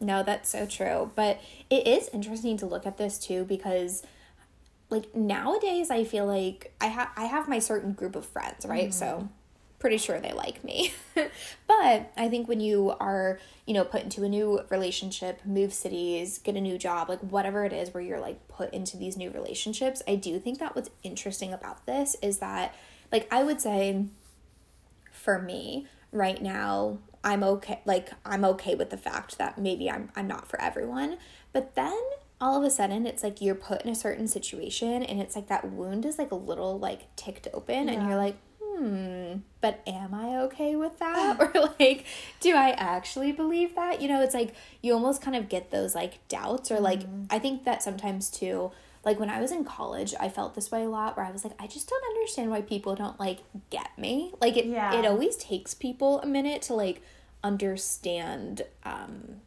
No, 0.00 0.22
that's 0.22 0.50
so 0.50 0.66
true. 0.66 1.10
But 1.14 1.40
it 1.70 1.86
is 1.86 2.08
interesting 2.12 2.56
to 2.58 2.66
look 2.66 2.86
at 2.86 2.98
this 2.98 3.18
too 3.18 3.44
because 3.44 4.02
like 4.90 5.14
nowadays 5.14 5.90
I 5.90 6.04
feel 6.04 6.26
like 6.26 6.74
I 6.80 6.86
have 6.86 7.10
I 7.16 7.24
have 7.24 7.48
my 7.48 7.58
certain 7.58 7.92
group 7.92 8.16
of 8.16 8.26
friends, 8.26 8.66
right? 8.66 8.90
Mm-hmm. 8.90 8.92
So 8.92 9.28
pretty 9.78 9.98
sure 9.98 10.20
they 10.20 10.32
like 10.32 10.64
me. 10.64 10.92
but 11.14 12.12
I 12.16 12.28
think 12.28 12.48
when 12.48 12.60
you 12.60 12.94
are, 12.98 13.38
you 13.66 13.74
know, 13.74 13.84
put 13.84 14.02
into 14.02 14.24
a 14.24 14.28
new 14.28 14.60
relationship, 14.70 15.40
move 15.44 15.72
cities, 15.72 16.38
get 16.38 16.56
a 16.56 16.60
new 16.60 16.78
job, 16.78 17.08
like 17.08 17.20
whatever 17.20 17.64
it 17.64 17.72
is 17.72 17.92
where 17.92 18.02
you're 18.02 18.20
like 18.20 18.48
put 18.48 18.72
into 18.72 18.96
these 18.96 19.16
new 19.16 19.30
relationships, 19.30 20.02
I 20.08 20.16
do 20.16 20.38
think 20.38 20.58
that 20.58 20.74
what's 20.74 20.90
interesting 21.02 21.52
about 21.52 21.84
this 21.86 22.16
is 22.22 22.38
that, 22.38 22.74
like, 23.12 23.28
I 23.30 23.42
would 23.42 23.60
say 23.60 24.06
for 25.10 25.40
me 25.40 25.86
right 26.12 26.40
now, 26.40 26.98
I'm 27.22 27.42
okay, 27.42 27.80
like, 27.84 28.10
I'm 28.24 28.44
okay 28.44 28.74
with 28.74 28.90
the 28.90 28.96
fact 28.96 29.38
that 29.38 29.58
maybe 29.58 29.90
I'm, 29.90 30.10
I'm 30.16 30.26
not 30.26 30.48
for 30.48 30.60
everyone. 30.60 31.18
But 31.52 31.74
then 31.74 31.98
all 32.40 32.58
of 32.58 32.64
a 32.64 32.70
sudden 32.70 33.06
it's 33.06 33.22
like 33.22 33.40
you're 33.40 33.54
put 33.54 33.82
in 33.82 33.90
a 33.90 33.94
certain 33.94 34.28
situation 34.28 35.02
and 35.02 35.20
it's 35.20 35.34
like 35.34 35.48
that 35.48 35.70
wound 35.70 36.04
is 36.04 36.18
like 36.18 36.30
a 36.30 36.36
little 36.36 36.78
like 36.78 37.14
ticked 37.16 37.48
open 37.54 37.88
yeah. 37.88 37.94
and 37.94 38.06
you're 38.06 38.18
like 38.18 38.36
hmm, 38.76 39.38
but 39.60 39.80
am 39.86 40.14
I 40.14 40.36
okay 40.44 40.76
with 40.76 40.98
that? 40.98 41.36
or 41.40 41.70
like, 41.78 42.04
do 42.40 42.54
I 42.54 42.70
actually 42.70 43.32
believe 43.32 43.74
that? 43.74 44.00
You 44.00 44.08
know, 44.08 44.22
it's 44.22 44.34
like 44.34 44.54
you 44.82 44.92
almost 44.92 45.22
kind 45.22 45.36
of 45.36 45.48
get 45.48 45.70
those 45.70 45.94
like 45.94 46.26
doubts, 46.28 46.70
or 46.70 46.80
like, 46.80 47.00
mm-hmm. 47.00 47.24
I 47.30 47.38
think 47.38 47.64
that 47.64 47.82
sometimes 47.82 48.30
too, 48.30 48.70
like 49.04 49.20
when 49.20 49.30
I 49.30 49.40
was 49.40 49.52
in 49.52 49.64
college, 49.64 50.14
I 50.18 50.28
felt 50.28 50.54
this 50.54 50.70
way 50.70 50.84
a 50.84 50.88
lot 50.88 51.16
where 51.16 51.24
I 51.24 51.30
was 51.30 51.44
like, 51.44 51.54
I 51.60 51.66
just 51.66 51.88
don't 51.88 52.04
understand 52.16 52.50
why 52.50 52.60
people 52.60 52.94
don't 52.94 53.18
like 53.20 53.38
get 53.70 53.96
me. 53.96 54.32
Like 54.40 54.56
it 54.56 54.66
Yeah. 54.66 54.98
it 54.98 55.06
always 55.06 55.36
takes 55.36 55.74
people 55.74 56.20
a 56.20 56.26
minute 56.26 56.62
to 56.62 56.74
like 56.74 57.02
understand 57.44 58.62
um 58.84 59.40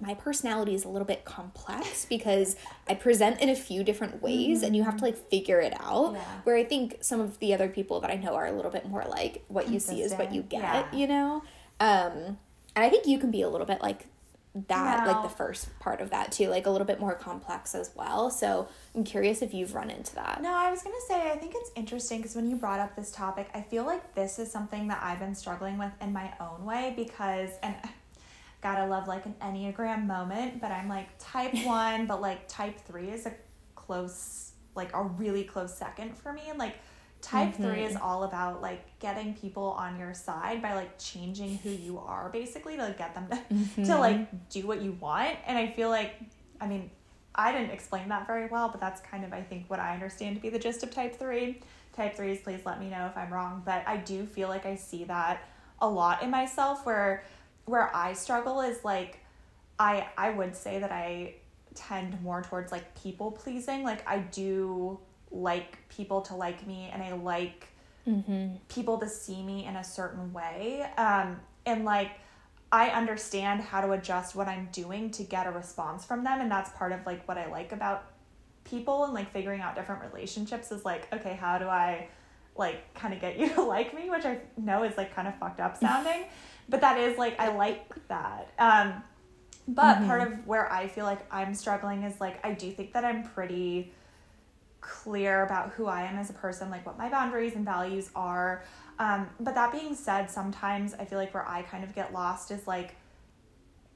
my 0.00 0.14
personality 0.14 0.74
is 0.74 0.84
a 0.84 0.88
little 0.88 1.06
bit 1.06 1.24
complex 1.24 2.04
because 2.08 2.56
I 2.88 2.94
present 2.94 3.40
in 3.40 3.48
a 3.48 3.56
few 3.56 3.82
different 3.82 4.22
ways 4.22 4.62
and 4.62 4.76
you 4.76 4.84
have 4.84 4.96
to 4.98 5.04
like 5.04 5.16
figure 5.16 5.60
it 5.60 5.74
out. 5.80 6.12
Yeah. 6.14 6.20
Where 6.44 6.56
I 6.56 6.64
think 6.64 6.98
some 7.00 7.20
of 7.20 7.38
the 7.38 7.54
other 7.54 7.68
people 7.68 8.00
that 8.00 8.10
I 8.10 8.16
know 8.16 8.34
are 8.34 8.46
a 8.46 8.52
little 8.52 8.70
bit 8.70 8.88
more 8.88 9.04
like 9.08 9.44
what 9.48 9.68
you 9.68 9.80
see 9.80 10.02
is 10.02 10.14
what 10.14 10.32
you 10.32 10.42
get, 10.42 10.62
yeah. 10.62 10.94
you 10.94 11.06
know? 11.06 11.42
Um 11.80 12.38
and 12.74 12.84
I 12.84 12.90
think 12.90 13.06
you 13.06 13.18
can 13.18 13.30
be 13.30 13.42
a 13.42 13.48
little 13.48 13.66
bit 13.66 13.80
like 13.80 14.06
that, 14.68 15.06
like 15.06 15.22
the 15.22 15.28
first 15.28 15.78
part 15.80 16.00
of 16.00 16.10
that 16.10 16.32
too, 16.32 16.48
like 16.48 16.66
a 16.66 16.70
little 16.70 16.86
bit 16.86 16.98
more 16.98 17.14
complex 17.14 17.74
as 17.74 17.90
well. 17.94 18.30
So 18.30 18.68
I'm 18.94 19.04
curious 19.04 19.42
if 19.42 19.52
you've 19.52 19.74
run 19.74 19.90
into 19.90 20.14
that. 20.14 20.40
No, 20.42 20.52
I 20.52 20.70
was 20.70 20.82
gonna 20.82 20.96
say 21.08 21.30
I 21.30 21.36
think 21.36 21.54
it's 21.56 21.70
interesting 21.74 22.18
because 22.18 22.34
when 22.34 22.48
you 22.48 22.56
brought 22.56 22.80
up 22.80 22.96
this 22.96 23.12
topic, 23.12 23.48
I 23.54 23.62
feel 23.62 23.84
like 23.84 24.14
this 24.14 24.38
is 24.38 24.50
something 24.50 24.88
that 24.88 25.00
I've 25.02 25.18
been 25.18 25.34
struggling 25.34 25.78
with 25.78 25.92
in 26.00 26.12
my 26.12 26.32
own 26.40 26.64
way 26.64 26.94
because 26.96 27.50
and 27.62 27.74
gotta 28.62 28.86
love 28.86 29.08
like 29.08 29.26
an 29.26 29.34
enneagram 29.40 30.06
moment, 30.06 30.60
but 30.60 30.70
I'm 30.70 30.88
like 30.88 31.08
type 31.18 31.54
one, 31.64 32.06
but 32.06 32.20
like 32.20 32.48
type 32.48 32.80
three 32.80 33.10
is 33.10 33.26
a 33.26 33.32
close, 33.74 34.52
like 34.74 34.94
a 34.94 35.02
really 35.02 35.44
close 35.44 35.76
second 35.76 36.16
for 36.16 36.32
me, 36.32 36.42
and 36.48 36.58
like 36.58 36.76
type 37.22 37.54
three 37.54 37.82
is 37.82 37.94
mm-hmm. 37.94 38.04
all 38.04 38.24
about 38.24 38.62
like 38.62 38.98
getting 39.00 39.34
people 39.34 39.74
on 39.78 39.98
your 39.98 40.14
side 40.14 40.62
by 40.62 40.74
like 40.74 40.98
changing 40.98 41.58
who 41.58 41.70
you 41.70 41.98
are 41.98 42.28
basically 42.28 42.76
to 42.76 42.84
like, 42.84 42.98
get 42.98 43.14
them 43.14 43.26
to, 43.28 43.36
to 43.36 43.54
mm-hmm. 43.54 44.00
like 44.00 44.48
do 44.48 44.66
what 44.66 44.82
you 44.82 44.92
want, 45.00 45.36
and 45.46 45.56
I 45.56 45.68
feel 45.68 45.88
like, 45.88 46.14
I 46.60 46.66
mean. 46.66 46.90
I 47.38 47.52
didn't 47.52 47.70
explain 47.70 48.08
that 48.08 48.26
very 48.26 48.48
well, 48.48 48.70
but 48.70 48.80
that's 48.80 49.02
kind 49.02 49.22
of 49.22 49.34
I 49.34 49.42
think 49.42 49.68
what 49.68 49.78
I 49.78 49.92
understand 49.92 50.36
to 50.36 50.40
be 50.40 50.48
the 50.48 50.58
gist 50.58 50.82
of 50.82 50.90
type 50.90 51.18
3. 51.18 51.60
Type 51.92 52.16
3s 52.16 52.42
please 52.42 52.60
let 52.64 52.80
me 52.80 52.88
know 52.88 53.04
if 53.04 53.14
I'm 53.14 53.30
wrong, 53.30 53.60
but 53.62 53.86
I 53.86 53.98
do 53.98 54.24
feel 54.24 54.48
like 54.48 54.64
I 54.64 54.74
see 54.74 55.04
that 55.04 55.46
a 55.80 55.88
lot 55.88 56.22
in 56.22 56.30
myself 56.30 56.86
where 56.86 57.24
where 57.66 57.94
I 57.94 58.14
struggle 58.14 58.62
is 58.62 58.84
like 58.84 59.20
I 59.78 60.08
I 60.16 60.30
would 60.30 60.56
say 60.56 60.78
that 60.78 60.90
I 60.90 61.34
tend 61.74 62.20
more 62.22 62.42
towards 62.42 62.72
like 62.72 63.00
people 63.00 63.30
pleasing. 63.30 63.82
Like 63.82 64.08
I 64.08 64.18
do 64.18 64.98
like 65.30 65.76
people 65.88 66.22
to 66.22 66.34
like 66.34 66.66
me 66.66 66.88
and 66.92 67.02
I 67.02 67.12
like 67.12 67.68
people 68.68 68.98
to 68.98 69.08
see 69.08 69.42
me 69.42 69.66
in 69.66 69.76
a 69.76 69.84
certain 69.84 70.32
way. 70.32 70.88
Um 70.96 71.40
and 71.66 71.84
like 71.84 72.12
I 72.72 72.88
understand 72.88 73.60
how 73.60 73.80
to 73.80 73.92
adjust 73.92 74.34
what 74.34 74.48
I'm 74.48 74.68
doing 74.72 75.10
to 75.12 75.22
get 75.22 75.46
a 75.46 75.50
response 75.50 76.04
from 76.04 76.24
them 76.24 76.40
and 76.40 76.50
that's 76.50 76.70
part 76.70 76.92
of 76.92 77.04
like 77.04 77.26
what 77.28 77.36
I 77.36 77.50
like 77.50 77.72
about 77.72 78.04
people 78.64 79.04
and 79.04 79.14
like 79.14 79.30
figuring 79.32 79.60
out 79.60 79.74
different 79.74 80.02
relationships 80.02 80.72
is 80.72 80.84
like 80.84 81.12
okay, 81.12 81.34
how 81.34 81.58
do 81.58 81.66
I 81.66 82.08
like 82.58 82.94
kind 82.94 83.14
of 83.14 83.20
get 83.20 83.38
you 83.38 83.48
to 83.54 83.62
like 83.62 83.94
me, 83.94 84.10
which 84.10 84.24
I 84.24 84.38
know 84.56 84.82
is 84.82 84.96
like 84.96 85.14
kind 85.14 85.28
of 85.28 85.38
fucked 85.38 85.60
up 85.60 85.76
sounding, 85.76 86.24
but 86.68 86.80
that 86.80 86.98
is 86.98 87.18
like 87.18 87.38
I 87.38 87.54
like 87.54 87.92
that. 88.08 88.52
Um 88.58 89.02
but 89.68 90.06
part 90.06 90.20
of 90.20 90.46
where 90.46 90.72
I 90.72 90.86
feel 90.86 91.04
like 91.04 91.26
I'm 91.32 91.52
struggling 91.52 92.04
is 92.04 92.20
like 92.20 92.44
I 92.44 92.52
do 92.52 92.70
think 92.70 92.92
that 92.92 93.04
I'm 93.04 93.24
pretty 93.24 93.92
clear 94.86 95.44
about 95.44 95.70
who 95.70 95.86
I 95.86 96.02
am 96.02 96.16
as 96.16 96.30
a 96.30 96.32
person, 96.32 96.70
like 96.70 96.86
what 96.86 96.96
my 96.96 97.08
boundaries 97.08 97.54
and 97.54 97.64
values 97.64 98.10
are. 98.14 98.62
Um, 98.98 99.28
but 99.40 99.54
that 99.54 99.72
being 99.72 99.94
said, 99.94 100.30
sometimes 100.30 100.94
I 100.94 101.04
feel 101.04 101.18
like 101.18 101.34
where 101.34 101.46
I 101.46 101.62
kind 101.62 101.82
of 101.82 101.94
get 101.94 102.12
lost 102.12 102.50
is 102.50 102.66
like, 102.66 102.94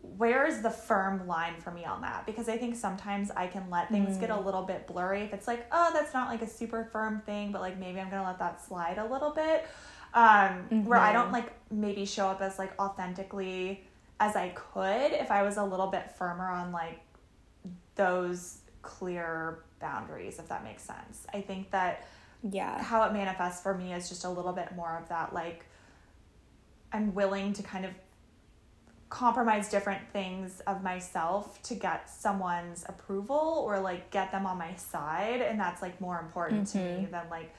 where 0.02 0.46
is 0.46 0.62
the 0.62 0.70
firm 0.70 1.26
line 1.26 1.60
for 1.60 1.70
me 1.70 1.84
on 1.84 2.00
that? 2.00 2.24
Because 2.24 2.48
I 2.48 2.56
think 2.56 2.74
sometimes 2.74 3.30
I 3.30 3.46
can 3.46 3.68
let 3.68 3.90
things 3.90 4.16
get 4.16 4.30
a 4.30 4.40
little 4.40 4.62
bit 4.62 4.86
blurry. 4.86 5.22
If 5.22 5.34
it's 5.34 5.46
like, 5.46 5.66
oh, 5.72 5.90
that's 5.92 6.14
not 6.14 6.28
like 6.28 6.40
a 6.42 6.46
super 6.48 6.88
firm 6.90 7.20
thing, 7.26 7.52
but 7.52 7.60
like 7.60 7.78
maybe 7.78 8.00
I'm 8.00 8.08
gonna 8.10 8.24
let 8.26 8.38
that 8.38 8.64
slide 8.64 8.98
a 8.98 9.04
little 9.06 9.30
bit. 9.30 9.66
Um, 10.14 10.84
Where 10.86 10.98
I 10.98 11.12
don't 11.12 11.32
like 11.32 11.52
maybe 11.70 12.04
show 12.06 12.28
up 12.28 12.40
as 12.40 12.58
like 12.58 12.72
authentically 12.80 13.84
as 14.18 14.36
I 14.36 14.50
could 14.50 15.12
if 15.12 15.30
I 15.30 15.42
was 15.42 15.56
a 15.56 15.64
little 15.64 15.86
bit 15.86 16.10
firmer 16.10 16.48
on 16.48 16.72
like 16.72 17.00
those 17.94 18.58
clear 18.82 19.60
boundaries, 19.80 20.38
if 20.38 20.48
that 20.48 20.64
makes 20.64 20.82
sense. 20.82 21.26
I 21.32 21.42
think 21.42 21.70
that 21.72 22.06
Yeah. 22.42 22.82
how 22.82 23.02
it 23.04 23.12
manifests 23.12 23.62
for 23.62 23.74
me 23.74 23.92
is 23.92 24.08
just 24.08 24.24
a 24.24 24.30
little 24.30 24.52
bit 24.52 24.74
more 24.74 24.96
of 24.96 25.08
that 25.10 25.34
like 25.34 25.66
I'm 26.92 27.14
willing 27.14 27.52
to 27.52 27.62
kind 27.62 27.84
of 27.84 27.92
compromise 29.10 29.68
different 29.68 30.00
things 30.12 30.60
of 30.68 30.84
myself 30.84 31.60
to 31.64 31.74
get 31.74 32.08
someone's 32.08 32.84
approval 32.88 33.64
or 33.66 33.80
like 33.80 34.08
get 34.12 34.30
them 34.30 34.46
on 34.46 34.56
my 34.56 34.72
side 34.76 35.42
and 35.42 35.58
that's 35.58 35.82
like 35.82 36.00
more 36.00 36.20
important 36.20 36.66
to 36.68 36.78
me 36.78 36.84
mm-hmm. 36.84 37.10
than 37.10 37.28
like 37.28 37.52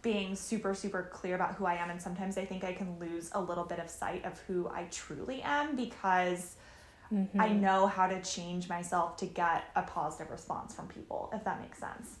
being 0.00 0.34
super 0.34 0.74
super 0.74 1.10
clear 1.12 1.34
about 1.34 1.54
who 1.54 1.66
I 1.66 1.74
am 1.74 1.90
and 1.90 2.00
sometimes 2.00 2.38
I 2.38 2.46
think 2.46 2.64
I 2.64 2.72
can 2.72 2.98
lose 2.98 3.30
a 3.32 3.40
little 3.40 3.64
bit 3.64 3.78
of 3.78 3.90
sight 3.90 4.24
of 4.24 4.38
who 4.40 4.66
I 4.68 4.84
truly 4.90 5.42
am 5.42 5.76
because 5.76 6.56
I 7.12 7.14
mm-hmm. 7.14 7.60
know 7.60 7.86
how 7.86 8.06
to 8.06 8.22
change 8.22 8.66
myself 8.66 9.18
to 9.18 9.26
get 9.26 9.64
a 9.76 9.82
positive 9.82 10.30
response 10.30 10.74
from 10.74 10.88
people 10.88 11.30
if 11.34 11.44
that 11.44 11.60
makes 11.60 11.78
sense. 11.78 12.16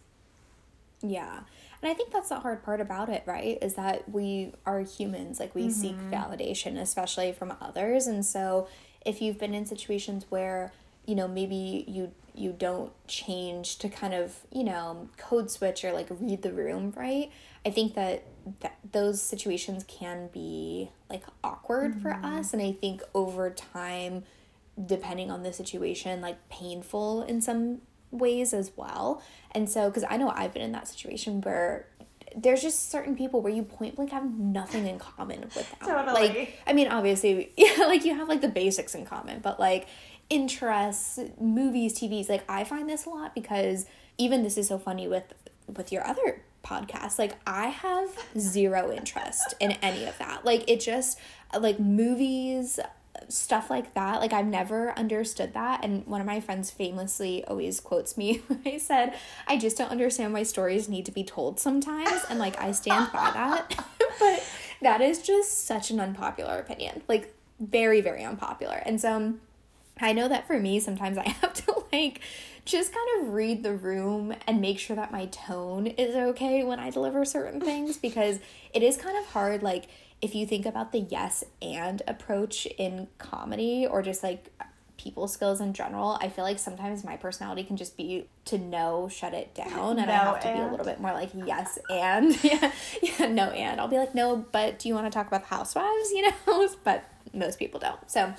Yeah. 1.04 1.40
And 1.82 1.90
I 1.90 1.94
think 1.94 2.12
that's 2.12 2.30
the 2.30 2.40
hard 2.40 2.62
part 2.62 2.80
about 2.80 3.10
it, 3.10 3.22
right? 3.26 3.58
Is 3.60 3.74
that 3.74 4.08
we 4.08 4.52
are 4.64 4.80
humans, 4.80 5.38
like 5.38 5.54
we 5.54 5.70
seek 5.70 5.96
mm-hmm. 5.96 6.14
validation, 6.14 6.80
especially 6.80 7.32
from 7.32 7.52
others. 7.60 8.06
And 8.06 8.24
so 8.24 8.68
if 9.04 9.20
you've 9.20 9.38
been 9.38 9.52
in 9.52 9.66
situations 9.66 10.24
where, 10.30 10.72
you 11.04 11.14
know, 11.14 11.28
maybe 11.28 11.84
you 11.86 12.12
you 12.34 12.52
don't 12.52 12.92
change 13.06 13.78
to 13.78 13.88
kind 13.88 14.12
of, 14.12 14.38
you 14.50 14.64
know, 14.64 15.08
code 15.16 15.50
switch 15.50 15.84
or 15.84 15.92
like 15.92 16.08
read 16.10 16.42
the 16.42 16.52
room, 16.52 16.92
right? 16.96 17.30
I 17.64 17.70
think 17.70 17.94
that, 17.94 18.24
that 18.60 18.76
those 18.90 19.22
situations 19.22 19.84
can 19.86 20.28
be 20.32 20.90
like 21.08 21.22
awkward 21.44 22.02
for 22.02 22.10
mm-hmm. 22.10 22.24
us. 22.24 22.52
And 22.52 22.60
I 22.60 22.72
think 22.72 23.02
over 23.14 23.50
time, 23.50 24.24
depending 24.84 25.30
on 25.30 25.44
the 25.44 25.52
situation, 25.52 26.20
like 26.20 26.48
painful 26.48 27.22
in 27.22 27.40
some 27.40 27.82
ways 28.14 28.54
as 28.54 28.72
well. 28.76 29.22
And 29.52 29.68
so, 29.68 29.88
because 29.88 30.04
I 30.08 30.16
know 30.16 30.30
I've 30.30 30.52
been 30.52 30.62
in 30.62 30.72
that 30.72 30.88
situation 30.88 31.40
where 31.40 31.86
there's 32.36 32.62
just 32.62 32.90
certain 32.90 33.16
people 33.16 33.40
where 33.40 33.52
you 33.52 33.62
point 33.62 33.96
blank 33.96 34.10
have 34.10 34.28
nothing 34.38 34.86
in 34.86 34.98
common 34.98 35.42
with 35.42 35.54
them. 35.54 35.78
Totally. 35.80 36.28
Like, 36.28 36.58
I 36.66 36.72
mean, 36.72 36.88
obviously, 36.88 37.52
yeah, 37.56 37.84
like 37.86 38.04
you 38.04 38.14
have 38.14 38.28
like 38.28 38.40
the 38.40 38.48
basics 38.48 38.94
in 38.94 39.06
common, 39.06 39.40
but 39.40 39.60
like 39.60 39.86
interests, 40.30 41.20
movies, 41.40 41.98
TVs, 41.98 42.28
like 42.28 42.44
I 42.48 42.64
find 42.64 42.88
this 42.88 43.06
a 43.06 43.10
lot 43.10 43.34
because 43.34 43.86
even 44.18 44.42
this 44.42 44.56
is 44.56 44.68
so 44.68 44.78
funny 44.78 45.08
with 45.08 45.32
with 45.66 45.90
your 45.92 46.06
other 46.06 46.42
podcast 46.62 47.18
like 47.18 47.34
i 47.46 47.66
have 47.66 48.08
zero 48.38 48.90
interest 48.90 49.54
in 49.60 49.72
any 49.82 50.04
of 50.06 50.16
that 50.18 50.44
like 50.44 50.68
it 50.68 50.80
just 50.80 51.18
like 51.58 51.78
movies 51.78 52.80
stuff 53.28 53.70
like 53.70 53.94
that. 53.94 54.20
Like 54.20 54.32
i've 54.32 54.46
never 54.46 54.96
understood 54.98 55.54
that. 55.54 55.84
And 55.84 56.06
one 56.06 56.20
of 56.20 56.26
my 56.26 56.40
friends 56.40 56.70
famously 56.70 57.44
always 57.44 57.80
quotes 57.80 58.16
me 58.16 58.42
when 58.46 58.60
i 58.66 58.78
said 58.78 59.14
i 59.46 59.56
just 59.56 59.76
don't 59.76 59.90
understand 59.90 60.32
why 60.32 60.42
stories 60.42 60.88
need 60.88 61.06
to 61.06 61.12
be 61.12 61.24
told 61.24 61.58
sometimes. 61.58 62.24
And 62.28 62.38
like 62.38 62.60
i 62.60 62.72
stand 62.72 63.12
by 63.12 63.30
that. 63.32 63.84
But 64.20 64.46
that 64.80 65.00
is 65.00 65.22
just 65.22 65.66
such 65.66 65.90
an 65.90 65.98
unpopular 65.98 66.58
opinion. 66.58 67.02
Like 67.08 67.34
very 67.58 68.00
very 68.00 68.22
unpopular. 68.22 68.80
And 68.84 69.00
so 69.00 69.34
I 70.00 70.12
know 70.12 70.28
that 70.28 70.46
for 70.46 70.58
me, 70.58 70.80
sometimes 70.80 71.18
I 71.18 71.28
have 71.40 71.54
to 71.64 71.84
like 71.92 72.20
just 72.64 72.94
kind 72.94 73.08
of 73.20 73.34
read 73.34 73.62
the 73.62 73.74
room 73.74 74.34
and 74.46 74.60
make 74.60 74.78
sure 74.78 74.96
that 74.96 75.12
my 75.12 75.26
tone 75.26 75.86
is 75.86 76.14
okay 76.14 76.64
when 76.64 76.80
I 76.80 76.90
deliver 76.90 77.24
certain 77.24 77.60
things 77.60 77.98
because 77.98 78.38
it 78.72 78.82
is 78.82 78.96
kind 78.96 79.18
of 79.18 79.26
hard. 79.26 79.62
Like, 79.62 79.84
if 80.24 80.34
you 80.34 80.46
think 80.46 80.64
about 80.64 80.90
the 80.90 81.00
yes 81.00 81.44
and 81.60 82.00
approach 82.08 82.64
in 82.78 83.08
comedy 83.18 83.86
or 83.86 84.00
just 84.00 84.22
like 84.22 84.50
people 84.96 85.28
skills 85.28 85.60
in 85.60 85.74
general, 85.74 86.16
I 86.18 86.30
feel 86.30 86.44
like 86.44 86.58
sometimes 86.58 87.04
my 87.04 87.18
personality 87.18 87.62
can 87.62 87.76
just 87.76 87.94
be 87.94 88.26
to 88.46 88.56
no, 88.56 89.06
shut 89.08 89.34
it 89.34 89.54
down. 89.54 89.98
And 89.98 90.10
I 90.10 90.14
have 90.14 90.40
to 90.40 90.50
be 90.50 90.58
a 90.58 90.66
little 90.66 90.86
bit 90.86 90.98
more 90.98 91.12
like 91.12 91.28
yes 91.34 91.78
and. 91.90 92.34
Yeah, 92.42 92.72
yeah, 93.02 93.26
no 93.26 93.50
and. 93.50 93.78
I'll 93.78 93.88
be 93.88 93.98
like, 93.98 94.14
no, 94.14 94.46
but 94.50 94.78
do 94.78 94.88
you 94.88 94.94
want 94.94 95.06
to 95.06 95.10
talk 95.10 95.26
about 95.26 95.42
the 95.42 95.54
housewives? 95.54 96.10
You 96.14 96.30
know? 96.46 96.68
But 96.84 97.04
most 97.34 97.58
people 97.58 97.78
don't. 97.78 98.10
So, 98.10 98.32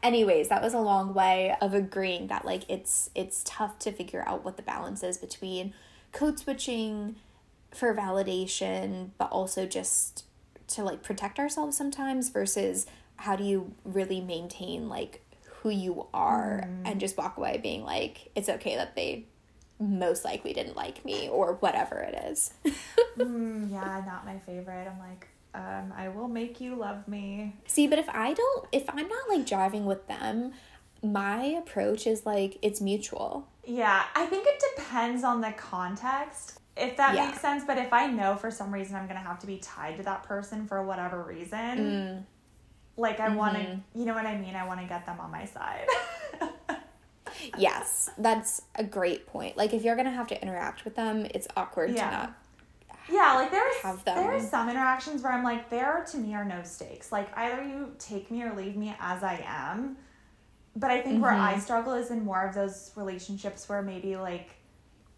anyways 0.00 0.48
that 0.48 0.62
was 0.62 0.74
a 0.74 0.80
long 0.80 1.14
way 1.14 1.56
of 1.60 1.74
agreeing 1.74 2.26
that 2.26 2.44
like 2.44 2.68
it's 2.68 3.08
it's 3.14 3.42
tough 3.46 3.78
to 3.78 3.92
figure 3.92 4.24
out 4.26 4.44
what 4.44 4.56
the 4.56 4.62
balance 4.62 5.04
is 5.04 5.16
between 5.16 5.72
code 6.10 6.40
switching 6.40 7.14
for 7.70 7.94
validation 7.94 9.10
but 9.16 9.30
also 9.30 9.64
just 9.64 10.24
to 10.72 10.82
like 10.84 11.02
protect 11.02 11.38
ourselves 11.38 11.76
sometimes 11.76 12.28
versus 12.30 12.86
how 13.16 13.36
do 13.36 13.44
you 13.44 13.72
really 13.84 14.20
maintain 14.20 14.88
like 14.88 15.24
who 15.60 15.70
you 15.70 16.06
are 16.12 16.68
and 16.84 16.98
just 16.98 17.16
walk 17.16 17.36
away 17.36 17.58
being 17.62 17.84
like 17.84 18.30
it's 18.34 18.48
okay 18.48 18.74
that 18.76 18.96
they 18.96 19.24
most 19.78 20.24
likely 20.24 20.52
didn't 20.52 20.76
like 20.76 21.04
me 21.04 21.28
or 21.28 21.54
whatever 21.54 21.98
it 22.00 22.14
is 22.30 22.52
Mm, 23.18 23.70
yeah, 23.70 24.02
not 24.06 24.24
my 24.24 24.38
favorite. 24.40 24.88
I'm 24.88 24.98
like, 24.98 25.28
um, 25.54 25.92
I 25.96 26.08
will 26.08 26.28
make 26.28 26.60
you 26.60 26.74
love 26.74 27.06
me. 27.06 27.54
See, 27.66 27.86
but 27.86 27.98
if 27.98 28.08
I 28.08 28.32
don't, 28.32 28.66
if 28.72 28.88
I'm 28.88 29.08
not 29.08 29.28
like 29.28 29.46
driving 29.46 29.84
with 29.84 30.06
them, 30.08 30.52
my 31.02 31.44
approach 31.44 32.06
is 32.06 32.24
like 32.24 32.58
it's 32.62 32.80
mutual. 32.80 33.48
Yeah, 33.64 34.04
I 34.14 34.26
think 34.26 34.46
it 34.46 34.62
depends 34.76 35.24
on 35.24 35.40
the 35.40 35.52
context, 35.52 36.58
if 36.76 36.96
that 36.96 37.14
Yeah. 37.14 37.26
makes 37.26 37.40
sense. 37.40 37.64
But 37.64 37.78
if 37.78 37.92
I 37.92 38.06
know 38.06 38.36
for 38.36 38.50
some 38.50 38.72
reason 38.72 38.96
I'm 38.96 39.06
going 39.06 39.18
to 39.20 39.26
have 39.26 39.38
to 39.40 39.46
be 39.46 39.58
tied 39.58 39.96
to 39.98 40.02
that 40.04 40.22
person 40.22 40.66
for 40.66 40.82
whatever 40.84 41.22
reason, 41.22 41.78
Mm. 41.78 42.24
like 42.96 43.20
I 43.20 43.28
want 43.30 43.56
to, 43.56 43.80
you 43.94 44.04
know 44.06 44.14
what 44.14 44.26
I 44.26 44.36
mean? 44.36 44.54
I 44.56 44.66
want 44.66 44.80
to 44.80 44.86
get 44.86 45.04
them 45.06 45.20
on 45.20 45.30
my 45.30 45.44
side. 45.44 45.86
Yes, 47.58 48.10
that's 48.18 48.62
a 48.76 48.84
great 48.84 49.26
point. 49.26 49.56
Like 49.56 49.72
if 49.72 49.82
you're 49.82 49.96
gonna 49.96 50.10
have 50.12 50.28
to 50.28 50.40
interact 50.40 50.84
with 50.84 50.94
them, 50.94 51.26
it's 51.34 51.48
awkward 51.56 51.90
Yeah. 51.90 52.10
to 52.10 52.16
not. 52.16 52.32
yeah, 53.08 53.32
like 53.34 53.50
there's 53.50 53.74
Have 53.82 54.04
them. 54.04 54.16
there 54.16 54.32
are 54.36 54.40
some 54.40 54.68
interactions 54.68 55.22
where 55.22 55.32
I'm 55.32 55.42
like, 55.42 55.68
there 55.70 56.04
to 56.10 56.16
me 56.18 56.34
are 56.34 56.44
no 56.44 56.62
stakes. 56.62 57.10
Like 57.10 57.36
either 57.36 57.62
you 57.62 57.94
take 57.98 58.30
me 58.30 58.42
or 58.42 58.52
leave 58.54 58.76
me 58.76 58.94
as 59.00 59.22
I 59.22 59.42
am. 59.46 59.96
But 60.76 60.90
I 60.90 61.00
think 61.02 61.20
where 61.22 61.32
I 61.32 61.54
Mhm. 61.54 61.60
struggle 61.60 61.94
is 61.94 62.10
in 62.10 62.24
more 62.24 62.42
of 62.46 62.54
those 62.54 62.92
relationships 62.96 63.68
where 63.68 63.82
maybe 63.82 64.16
like 64.16 64.54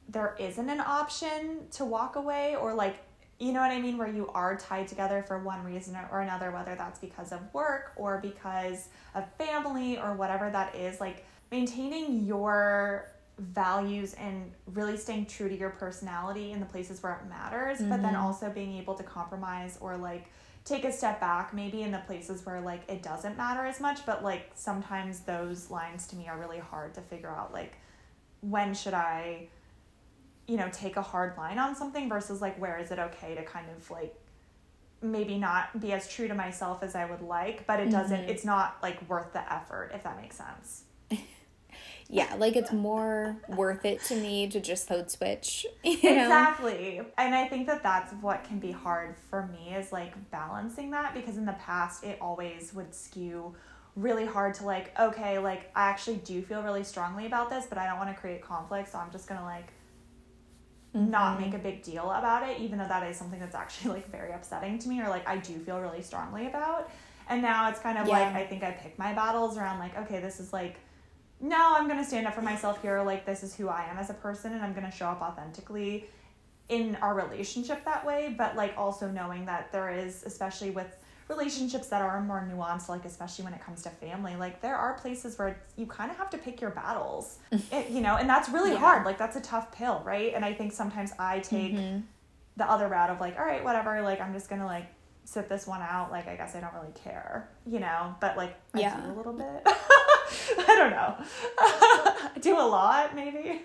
there 0.09 0.35
isn't 0.39 0.69
an 0.69 0.81
option 0.81 1.67
to 1.73 1.85
walk 1.85 2.17
away 2.17 2.57
or 2.57 2.75
like 2.75 2.97
you 3.41 3.53
know 3.53 3.61
what 3.61 3.71
I 3.73 3.81
mean 3.81 3.99
where 3.99 4.09
you 4.09 4.29
are 4.29 4.57
tied 4.57 4.87
together 4.87 5.23
for 5.27 5.39
one 5.39 5.65
reason 5.65 5.97
or 6.13 6.21
another 6.21 6.51
whether 6.51 6.75
that's 6.77 6.99
because 7.01 7.33
of 7.33 7.41
work 7.53 7.93
or 7.97 8.19
because 8.19 8.89
of 9.15 9.25
family 9.35 9.99
or 9.99 10.15
whatever 10.15 10.51
that 10.51 10.75
is 10.75 11.01
like 11.01 11.25
maintaining 11.51 12.25
your 12.25 13.11
values 13.39 14.15
and 14.15 14.53
really 14.75 14.97
staying 14.97 15.27
true 15.27 15.49
to 15.49 15.57
your 15.59 15.71
personality 15.71 16.53
in 16.53 16.61
the 16.61 16.67
places 16.67 17.03
where 17.03 17.15
it 17.15 17.29
matters 17.29 17.79
but 17.79 18.01
then 18.03 18.15
Mhm. 18.15 18.23
also 18.23 18.49
being 18.51 18.77
able 18.77 18.95
to 18.95 19.03
compromise 19.03 19.77
or 19.81 19.97
like 19.97 20.27
take 20.65 20.85
a 20.85 20.93
step 20.93 21.19
back 21.21 21.53
maybe 21.53 21.83
in 21.83 21.91
the 21.91 21.99
places 22.07 22.47
where 22.47 22.61
like 22.61 22.89
it 22.89 23.03
doesn't 23.03 23.37
matter 23.37 23.67
as 23.67 23.81
much 23.81 24.07
but 24.07 24.23
like 24.23 24.51
sometimes 24.55 25.21
those 25.21 25.69
lines 25.71 26.07
to 26.07 26.15
me 26.17 26.29
are 26.29 26.39
really 26.39 26.61
hard 26.61 26.95
to 26.95 27.01
figure 27.01 27.29
out 27.29 27.53
like 27.53 27.75
when 28.41 28.73
should 28.73 28.95
i 28.95 29.49
you 30.47 30.57
know 30.57 30.69
take 30.73 30.97
a 30.97 31.03
hard 31.03 31.37
line 31.37 31.59
on 31.59 31.75
something 31.75 32.09
versus 32.09 32.41
like 32.41 32.59
where 32.61 32.79
is 32.79 32.91
it 32.91 32.99
okay 32.99 33.35
to 33.35 33.43
kind 33.45 33.67
of 33.77 33.91
like 33.91 34.15
maybe 35.03 35.39
not 35.39 35.81
be 35.81 35.93
as 35.93 36.09
true 36.09 36.29
to 36.29 36.35
myself 36.35 36.83
as 36.83 36.95
i 36.95 37.05
would 37.05 37.21
like 37.23 37.67
but 37.67 37.81
it 37.81 37.91
doesn't 37.91 38.23
Mhm. 38.23 38.29
it's 38.29 38.45
not 38.45 38.77
like 38.83 39.09
worth 39.09 39.33
the 39.33 39.53
effort 39.53 39.91
if 39.95 40.03
that 40.03 40.21
makes 40.21 40.37
sense 40.37 40.85
Yeah, 42.09 42.35
like 42.37 42.55
it's 42.55 42.71
more 42.71 43.37
worth 43.49 43.85
it 43.87 44.03
to 44.05 44.15
me 44.15 44.47
to 44.49 44.61
just 44.61 44.89
code 44.89 45.11
switch. 45.11 45.67
You 45.83 45.99
know? 46.03 46.23
Exactly. 46.25 47.01
And 47.17 47.35
I 47.35 47.49
think 47.49 47.67
that 47.67 47.83
that's 47.83 48.13
what 48.21 48.45
can 48.45 48.59
be 48.59 48.71
hard 48.73 49.17
for 49.31 49.47
me 49.47 49.75
is 49.75 49.91
like 49.91 50.13
balancing 50.31 50.91
that 50.91 51.15
because 51.15 51.39
in 51.39 51.47
the 51.47 51.55
past 51.55 52.05
it 52.05 52.19
always 52.21 52.75
would 52.75 52.95
skew 52.95 53.55
really 53.97 54.27
hard 54.27 54.55
to 54.57 54.65
like, 54.65 54.97
okay, 55.01 55.39
like 55.39 55.71
I 55.75 55.89
actually 55.89 56.17
do 56.17 56.43
feel 56.43 56.63
really 56.63 56.85
strongly 56.85 57.25
about 57.27 57.49
this, 57.49 57.67
but 57.67 57.79
I 57.79 57.87
don't 57.87 57.99
want 57.99 58.11
to 58.15 58.21
create 58.21 58.43
conflict, 58.43 58.93
so 58.93 58.99
I'm 58.99 59.11
just 59.11 59.27
going 59.27 59.41
to 59.41 59.47
like 59.47 59.69
not 60.95 61.37
Mhm. 61.37 61.41
make 61.43 61.55
a 61.55 61.59
big 61.59 61.83
deal 61.83 62.11
about 62.11 62.49
it, 62.49 62.59
even 62.61 62.79
though 62.79 62.87
that 62.89 63.03
is 63.03 63.17
something 63.17 63.41
that's 63.41 63.55
actually 63.55 63.95
like 63.95 64.11
very 64.11 64.33
upsetting 64.33 64.79
to 64.79 64.89
me 64.89 65.03
or 65.03 65.09
like 65.09 65.29
I 65.29 65.37
do 65.39 65.59
feel 65.59 65.81
really 65.81 66.03
strongly 66.03 66.47
about. 66.47 66.89
And 67.29 67.43
now 67.43 67.69
it's 67.69 67.81
kind 67.81 67.99
of 67.99 68.07
like 68.07 68.33
I 68.35 68.47
think 68.47 68.63
I 68.63 68.71
pick 68.71 68.99
my 68.99 69.13
battles 69.13 69.59
around 69.59 69.79
like, 69.81 69.97
okay, 69.99 70.21
this 70.21 70.41
is 70.41 70.53
like 70.53 70.77
no, 71.41 71.75
I'm 71.77 71.89
gonna 71.89 72.05
stand 72.05 72.27
up 72.27 72.35
for 72.35 72.43
myself 72.43 72.81
here, 72.81 73.03
like 73.03 73.27
this 73.27 73.43
is 73.43 73.55
who 73.55 73.69
I 73.69 73.85
am 73.91 73.99
as 73.99 74.09
a 74.09 74.15
person 74.15 74.53
and 74.53 74.63
I'm 74.63 74.73
gonna 74.73 74.91
show 74.91 75.07
up 75.09 75.21
authentically 75.21 76.07
in 76.69 76.97
our 77.03 77.15
relationship 77.15 77.85
that 77.85 78.07
way, 78.07 78.35
but 78.39 78.57
like 78.57 78.73
also 78.79 79.11
knowing 79.11 79.45
that 79.47 79.71
there 79.73 79.91
is, 79.91 80.23
especially 80.25 80.71
with 80.71 80.97
relationships 81.29 81.89
that 81.89 82.03
are 82.03 82.21
more 82.21 82.47
nuanced, 82.51 82.89
like 82.89 83.05
especially 83.05 83.45
when 83.45 83.55
it 83.55 83.61
comes 83.63 83.83
to 83.83 83.91
family, 83.91 84.37
like 84.37 84.61
there 84.61 84.77
are 84.77 84.95
places 84.95 85.39
where 85.39 85.59
you 85.77 85.87
kind 85.87 86.11
of 86.11 86.17
have 86.19 86.29
to 86.31 86.39
pick 86.39 86.61
your 86.61 86.71
battles, 86.71 87.39
it, 87.73 87.89
you 87.91 88.01
know, 88.01 88.17
and 88.17 88.29
that's 88.29 88.49
really 88.49 88.73
Yeah. 88.73 88.79
hard. 88.79 89.05
Like 89.07 89.19
that's 89.19 89.37
a 89.37 89.41
tough 89.41 89.73
pill, 89.73 90.03
right? 90.05 90.35
And 90.35 90.45
I 90.45 90.53
think 90.53 90.73
sometimes 90.73 91.13
I 91.19 91.39
take 91.41 91.73
Mhm. 91.75 92.03
the 92.57 92.71
other 92.71 92.89
route 92.89 93.11
of 93.11 93.21
like, 93.21 93.39
all 93.39 93.45
right, 93.45 93.65
whatever, 93.65 94.01
like 94.03 94.21
I'm 94.21 94.33
just 94.35 94.49
gonna 94.51 94.67
like 94.67 94.87
sit 95.25 95.49
this 95.49 95.67
one 95.67 95.81
out. 95.81 96.11
Like 96.11 96.29
I 96.29 96.37
guess 96.37 96.55
I 96.55 96.61
don't 96.61 96.75
really 96.75 96.93
care, 96.95 97.49
you 97.67 97.81
know, 97.81 98.15
but 98.21 98.37
like 98.37 98.55
I 98.75 98.81
Yeah. 98.81 99.01
do 99.01 99.13
a 99.13 99.15
little 99.15 99.33
bit. 99.33 99.63
I 99.67 100.75
don't 100.77 100.91
know. 100.91 101.17
I 101.59 102.31
do 102.41 102.59
a 102.59 102.67
lot, 102.67 103.15
maybe. 103.15 103.63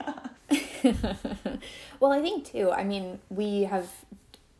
well, 2.00 2.12
I 2.12 2.22
think 2.22 2.46
too. 2.46 2.72
I 2.72 2.84
mean, 2.84 3.20
we 3.30 3.64
have 3.64 3.90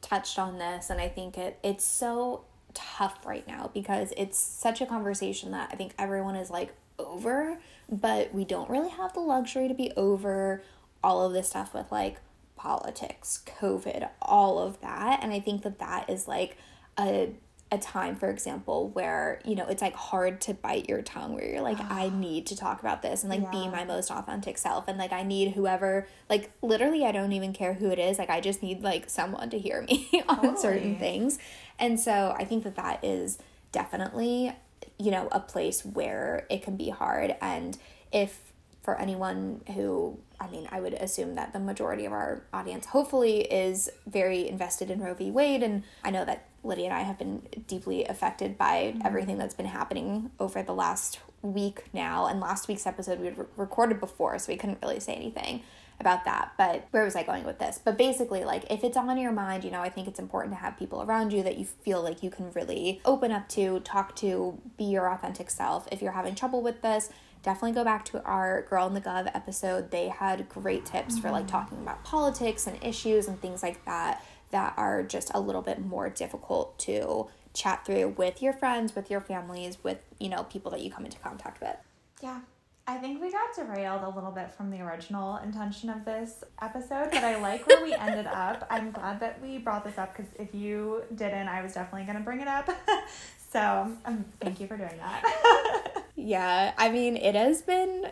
touched 0.02 0.38
on 0.40 0.58
this, 0.58 0.90
and 0.90 1.00
I 1.00 1.08
think 1.08 1.38
it 1.38 1.60
it's 1.64 1.84
so 1.86 2.44
tough 2.74 3.26
right 3.26 3.48
now 3.48 3.72
because 3.74 4.14
it's 4.18 4.38
such 4.38 4.82
a 4.82 4.86
conversation 4.86 5.52
that 5.52 5.70
I 5.72 5.76
think 5.76 5.94
everyone 5.98 6.36
is 6.36 6.50
like 6.50 6.74
over, 6.98 7.58
but 7.90 8.34
we 8.34 8.46
don't 8.46 8.70
really 8.70 8.90
have 8.90 9.14
the 9.14 9.20
luxury 9.20 9.68
to 9.68 9.74
be 9.74 9.92
over 9.96 10.62
all 11.04 11.26
of 11.26 11.34
this 11.34 11.50
stuff 11.50 11.74
with 11.74 11.92
like 11.92 12.18
politics, 12.56 13.42
COVID, 13.46 14.10
all 14.22 14.60
of 14.60 14.82
that, 14.82 15.24
and 15.24 15.32
I 15.32 15.40
think 15.40 15.64
that 15.64 15.80
that 15.80 16.10
is 16.10 16.28
like 16.28 16.58
a 17.00 17.34
a 17.72 17.78
time 17.78 18.16
for 18.16 18.30
example 18.30 18.90
where 18.90 19.40
you 19.46 19.54
know 19.54 19.68
it's 19.68 19.82
like 19.82 19.96
hard 19.96 20.42
to 20.42 20.54
bite 20.56 20.90
your 20.90 21.04
tongue 21.04 21.34
where 21.34 21.46
you're 21.46 21.62
like 21.62 21.80
i 21.92 22.10
need 22.16 22.46
to 22.48 22.56
talk 22.56 22.80
about 22.80 23.02
this 23.02 23.24
and 23.24 23.30
like 23.30 23.52
be 23.52 23.68
my 23.68 23.84
most 23.84 24.10
authentic 24.10 24.58
self 24.58 24.88
and 24.88 24.98
like 24.98 25.14
i 25.14 25.22
need 25.22 25.52
whoever 25.52 26.08
like 26.30 26.52
literally 26.62 27.06
i 27.06 27.12
don't 27.12 27.32
even 27.32 27.54
care 27.54 27.76
who 27.76 27.92
it 27.92 28.00
is 28.00 28.18
like 28.18 28.30
i 28.30 28.42
just 28.42 28.64
need 28.64 28.82
like 28.82 29.10
someone 29.10 29.50
to 29.50 29.60
hear 29.60 29.84
me 29.84 30.24
on 30.30 30.58
certain 30.58 30.98
things 30.98 31.38
and 31.78 32.00
so 32.00 32.36
i 32.38 32.44
think 32.44 32.64
that 32.64 32.76
that 32.76 33.04
is 33.04 33.38
definitely 33.72 34.52
you 34.98 35.12
know 35.12 35.28
a 35.32 35.40
place 35.40 35.86
where 35.86 36.48
it 36.50 36.64
can 36.64 36.76
be 36.76 36.90
hard 36.90 37.36
and 37.42 37.78
if 38.12 38.52
for 38.82 39.00
anyone 39.00 39.62
who 39.76 40.18
I 40.40 40.48
mean, 40.50 40.68
I 40.72 40.80
would 40.80 40.94
assume 40.94 41.36
that 41.36 41.54
the 41.54 41.60
majority 41.60 42.06
of 42.06 42.14
our 42.14 42.44
audience 42.54 42.86
hopefully 42.86 43.42
is 43.42 43.90
very 44.08 44.48
invested 44.48 44.90
in 44.90 45.02
Roe 45.02 45.14
v. 45.14 45.32
Wade. 45.32 45.64
And 45.64 45.84
I 46.04 46.12
know 46.12 46.24
that 46.26 46.48
Lydia 46.64 46.86
and 46.86 46.94
I 46.94 47.02
have 47.02 47.18
been 47.18 47.42
deeply 47.68 48.06
affected 48.06 48.58
by 48.58 48.94
mm-hmm. 48.94 49.06
everything 49.06 49.38
that's 49.38 49.54
been 49.54 49.66
happening 49.66 50.32
over 50.40 50.62
the 50.62 50.74
last 50.74 51.20
week 51.42 51.86
now. 51.94 52.28
And 52.28 52.40
last 52.40 52.68
week's 52.68 52.86
episode 52.86 53.20
we 53.20 53.28
had 53.28 53.38
re- 53.38 53.46
recorded 53.58 54.00
before, 54.00 54.38
so 54.40 54.52
we 54.52 54.58
couldn't 54.58 54.80
really 54.82 55.00
say 55.00 55.14
anything 55.14 55.62
about 56.00 56.26
that. 56.26 56.54
But 56.58 56.88
where 56.92 57.04
was 57.04 57.16
I 57.16 57.24
going 57.24 57.44
with 57.44 57.60
this? 57.60 57.80
But 57.84 57.98
basically, 57.98 58.44
like, 58.46 58.66
if 58.70 58.84
it's 58.84 58.98
on 58.98 59.18
your 59.18 59.32
mind, 59.32 59.64
you 59.64 59.72
know, 59.72 59.82
I 59.82 59.90
think 59.90 60.08
it's 60.08 60.20
important 60.20 60.56
to 60.56 60.60
have 60.60 60.78
people 60.78 61.02
around 61.02 61.34
you 61.34 61.44
that 61.44 61.58
you 61.58 61.66
feel 61.66 62.02
like 62.02 62.24
you 62.24 62.30
can 62.30 62.52
really 62.52 63.02
open 63.06 63.32
up 63.32 63.50
to, 63.50 63.80
talk 63.82 64.16
to, 64.18 64.60
be 64.78 64.86
your 64.86 65.12
authentic 65.12 65.50
self. 65.50 65.88
If 65.92 66.02
you're 66.02 66.14
having 66.14 66.36
trouble 66.36 66.62
with 66.62 66.82
this, 66.82 67.10
definitely 67.44 67.74
go 67.74 67.84
back 67.84 68.06
to 68.06 68.24
our 68.24 68.64
Girl 68.64 68.88
in 68.88 68.94
the 68.94 69.02
Gov 69.02 69.30
episode. 69.34 69.92
They 69.92 70.08
had 70.10 70.50
great 70.50 70.86
tips 70.86 71.18
for 71.20 71.32
like 71.32 71.46
mm-hmm. 71.46 71.52
talking 71.52 71.78
about 71.80 72.04
politics 72.04 72.68
and 72.68 72.82
issues 72.84 73.28
and 73.28 73.40
things 73.42 73.64
like 73.64 73.84
that 73.86 74.24
that 74.52 74.74
are 74.78 75.04
just 75.04 75.32
a 75.34 75.40
little 75.40 75.62
bit 75.62 75.80
more 75.80 76.10
difficult 76.10 76.78
to 76.80 77.28
chat 77.54 77.86
through 77.86 78.10
with 78.10 78.42
your 78.42 78.54
friends, 78.54 78.96
with 78.96 79.10
your 79.10 79.22
families, 79.22 79.78
with, 79.84 80.00
you 80.20 80.30
know, 80.30 80.44
people 80.44 80.72
that 80.72 80.82
you 80.82 80.92
come 80.92 81.06
into 81.06 81.18
contact 81.20 81.62
with. 81.62 81.76
Yeah. 82.22 82.42
I 82.88 82.98
think 82.98 83.22
we 83.22 83.32
got 83.32 83.56
derailed 83.56 84.02
a 84.02 84.10
little 84.10 84.32
bit 84.32 84.50
from 84.50 84.72
the 84.72 84.82
original 84.82 85.38
intention 85.38 85.92
of 85.92 86.06
this 86.06 86.44
episode, 86.60 87.12
but 87.12 87.24
I 87.24 87.40
like 87.40 87.68
where 87.68 87.84
we 87.84 87.94
ended 87.94 88.26
up. 88.34 88.66
I'm 88.72 88.90
glad 88.90 89.20
that 89.20 89.40
we 89.44 89.60
brought 89.60 89.84
this 89.84 90.00
up 90.00 90.16
because 90.18 90.32
if 90.40 90.56
you 90.56 91.04
didn't, 91.14 91.48
I 91.48 91.62
was 91.62 91.74
definitely 91.74 92.06
going 92.06 92.18
to 92.18 92.24
bring 92.24 92.42
it 92.42 92.48
up. 92.48 92.68
so 93.52 93.96
um, 94.06 94.26
thank 94.42 94.60
you 94.60 94.66
for 94.66 94.76
doing 94.76 94.98
that. 94.98 95.86
Yeah, 96.22 96.74
I 96.78 96.90
mean, 96.90 97.16
it 97.16 97.34
has 97.36 97.62
been 97.62 98.12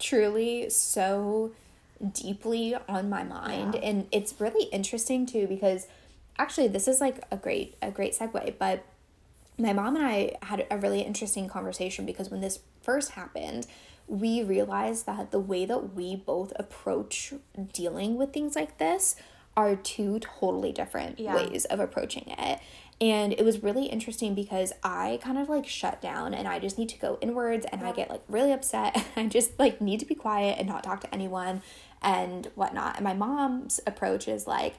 truly 0.00 0.70
so 0.70 1.52
deeply 2.12 2.74
on 2.88 3.08
my 3.08 3.24
mind 3.24 3.74
Yeah. 3.74 3.80
and 3.80 4.06
it's 4.12 4.34
really 4.40 4.64
interesting 4.66 5.26
too 5.26 5.46
because 5.48 5.86
actually 6.38 6.68
this 6.68 6.86
is 6.86 7.00
like 7.00 7.22
a 7.30 7.36
great 7.36 7.76
a 7.82 7.90
great 7.90 8.12
segue 8.16 8.54
but 8.58 8.84
my 9.58 9.72
mom 9.72 9.96
and 9.96 10.06
I 10.06 10.36
had 10.42 10.66
a 10.70 10.78
really 10.78 11.00
interesting 11.00 11.48
conversation 11.48 12.06
because 12.06 12.30
when 12.30 12.40
this 12.40 12.60
first 12.82 13.12
happened 13.12 13.66
we 14.06 14.42
realized 14.42 15.04
that 15.06 15.32
the 15.32 15.40
way 15.40 15.66
that 15.66 15.94
we 15.94 16.14
both 16.16 16.52
approach 16.56 17.34
dealing 17.72 18.16
with 18.16 18.32
things 18.32 18.54
like 18.54 18.78
this 18.78 19.16
are 19.56 19.74
two 19.74 20.20
totally 20.20 20.70
different 20.70 21.18
Yeah. 21.18 21.34
ways 21.34 21.64
of 21.64 21.80
approaching 21.80 22.24
it 22.38 22.60
and 23.00 23.32
it 23.32 23.44
was 23.44 23.62
really 23.62 23.86
interesting 23.86 24.34
because 24.34 24.72
I 24.82 25.20
kind 25.22 25.38
of 25.38 25.48
like 25.48 25.66
shut 25.68 26.00
down 26.00 26.34
and 26.34 26.48
I 26.48 26.58
just 26.58 26.78
need 26.78 26.88
to 26.88 26.98
go 26.98 27.16
inwards 27.20 27.64
and 27.70 27.80
I 27.84 27.92
get 27.92 28.10
like 28.10 28.22
really 28.28 28.50
upset. 28.50 28.96
And 29.16 29.26
I 29.26 29.28
just 29.28 29.56
like 29.56 29.80
need 29.80 30.00
to 30.00 30.06
be 30.06 30.16
quiet 30.16 30.56
and 30.58 30.66
not 30.66 30.82
talk 30.82 31.00
to 31.02 31.14
anyone 31.14 31.62
and 32.02 32.46
whatnot. 32.54 32.96
And 32.96 33.04
my 33.04 33.14
mom's 33.14 33.80
approach 33.86 34.28
is 34.28 34.46
like, 34.46 34.74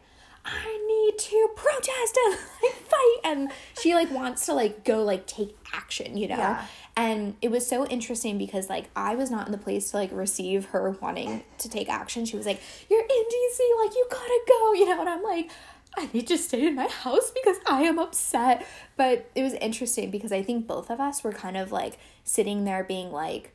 I 0.45 0.86
need 0.88 1.19
to 1.19 1.49
protest 1.55 2.17
and 2.25 2.38
like 2.63 2.73
fight. 2.73 3.17
And 3.23 3.51
she 3.79 3.93
like 3.93 4.12
wants 4.12 4.45
to 4.45 4.53
like 4.53 4.84
go 4.84 5.03
like 5.03 5.27
take 5.27 5.55
action, 5.73 6.17
you 6.17 6.27
know? 6.27 6.38
Yeah. 6.38 6.65
And 6.95 7.36
it 7.41 7.51
was 7.51 7.65
so 7.67 7.86
interesting 7.88 8.38
because 8.38 8.69
like 8.69 8.89
I 8.95 9.15
was 9.15 9.32
not 9.32 9.45
in 9.45 9.51
the 9.51 9.58
place 9.58 9.91
to 9.91 9.97
like 9.97 10.10
receive 10.12 10.65
her 10.65 10.91
wanting 11.01 11.43
to 11.60 11.69
take 11.69 11.89
action. 11.89 12.25
She 12.25 12.38
was 12.38 12.45
like, 12.45 12.62
You're 12.89 13.01
in 13.01 13.08
DC, 13.08 13.60
like 13.84 13.95
you 13.95 14.08
gotta 14.10 14.39
go, 14.47 14.73
you 14.73 14.86
know, 14.86 14.99
and 14.99 15.10
I'm 15.10 15.23
like, 15.23 15.51
I 15.97 16.10
need 16.13 16.27
to 16.27 16.38
stay 16.38 16.67
in 16.67 16.75
my 16.75 16.88
house 16.88 17.32
because 17.32 17.58
I 17.67 17.84
am 17.84 17.99
upset. 17.99 18.65
But 18.95 19.29
it 19.36 19.43
was 19.43 19.53
interesting 19.55 20.12
because 20.12 20.32
I 20.32 20.43
think 20.43 20.67
both 20.67 20.89
of 20.89 20.99
us 20.99 21.23
were 21.23 21.34
kind 21.34 21.58
of 21.58 21.71
like 21.71 21.97
sitting 22.23 22.65
there 22.65 22.84
being 22.84 23.12
like, 23.12 23.53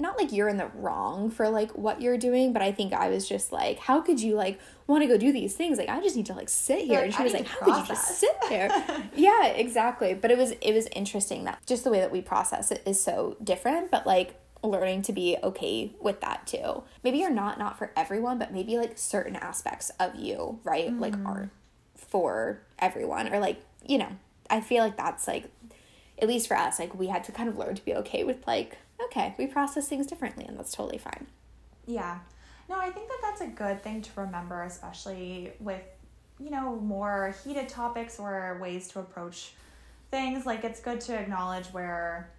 not 0.00 0.18
like 0.18 0.32
you're 0.32 0.48
in 0.48 0.56
the 0.56 0.70
wrong 0.74 1.30
for 1.30 1.48
like 1.48 1.70
what 1.72 2.00
you're 2.00 2.18
doing, 2.18 2.52
but 2.52 2.62
I 2.62 2.72
think 2.72 2.92
I 2.92 3.08
was 3.08 3.28
just 3.28 3.52
like, 3.52 3.78
how 3.78 4.00
could 4.00 4.20
you 4.20 4.34
like 4.34 4.58
want 4.86 5.02
to 5.02 5.08
go 5.08 5.16
do 5.16 5.32
these 5.32 5.54
things? 5.54 5.78
Like 5.78 5.88
I 5.88 6.00
just 6.00 6.16
need 6.16 6.26
to 6.26 6.34
like 6.34 6.48
sit 6.48 6.80
here. 6.80 6.96
Like, 6.96 7.04
and 7.04 7.14
she 7.14 7.20
I 7.20 7.22
was 7.24 7.32
like, 7.32 7.46
how 7.46 7.66
could 7.66 7.76
you 7.76 7.86
just 7.86 8.18
sit 8.18 8.36
there? 8.48 8.70
yeah, 9.14 9.46
exactly. 9.46 10.14
But 10.14 10.30
it 10.30 10.38
was 10.38 10.52
it 10.60 10.72
was 10.72 10.86
interesting 10.92 11.44
that 11.44 11.64
just 11.66 11.84
the 11.84 11.90
way 11.90 12.00
that 12.00 12.10
we 12.10 12.20
process 12.20 12.70
it 12.70 12.82
is 12.86 13.02
so 13.02 13.36
different, 13.42 13.90
but 13.90 14.06
like 14.06 14.40
learning 14.62 15.02
to 15.02 15.12
be 15.12 15.36
okay 15.42 15.92
with 16.00 16.20
that 16.20 16.46
too. 16.46 16.82
Maybe 17.02 17.18
you're 17.18 17.30
not 17.30 17.58
not 17.58 17.78
for 17.78 17.92
everyone, 17.96 18.38
but 18.38 18.52
maybe 18.52 18.78
like 18.78 18.98
certain 18.98 19.36
aspects 19.36 19.90
of 20.00 20.16
you, 20.16 20.60
right? 20.64 20.88
Mm-hmm. 20.88 21.00
Like 21.00 21.14
aren't 21.24 21.50
for 21.94 22.60
everyone 22.78 23.32
or 23.32 23.38
like, 23.38 23.62
you 23.86 23.98
know, 23.98 24.08
I 24.48 24.60
feel 24.60 24.82
like 24.82 24.96
that's 24.96 25.28
like 25.28 25.50
at 26.20 26.28
least 26.28 26.48
for 26.48 26.56
us, 26.56 26.78
like 26.78 26.94
we 26.94 27.06
had 27.06 27.24
to 27.24 27.32
kind 27.32 27.48
of 27.48 27.56
learn 27.56 27.74
to 27.74 27.84
be 27.84 27.94
okay 27.94 28.24
with 28.24 28.46
like, 28.46 28.78
okay, 29.06 29.34
we 29.38 29.46
process 29.46 29.88
things 29.88 30.06
differently 30.06 30.44
and 30.46 30.58
that's 30.58 30.72
totally 30.72 30.98
fine. 30.98 31.26
Yeah. 31.86 32.18
No, 32.68 32.78
I 32.78 32.90
think 32.90 33.08
that 33.08 33.18
that's 33.22 33.40
a 33.40 33.48
good 33.48 33.82
thing 33.82 34.02
to 34.02 34.10
remember, 34.20 34.62
especially 34.62 35.52
with, 35.58 35.82
you 36.38 36.50
know, 36.50 36.76
more 36.76 37.34
heated 37.44 37.68
topics 37.68 38.18
or 38.18 38.58
ways 38.60 38.88
to 38.88 39.00
approach 39.00 39.54
things. 40.10 40.46
Like 40.46 40.64
it's 40.64 40.80
good 40.80 41.00
to 41.02 41.14
acknowledge 41.14 41.66
where 41.66 42.30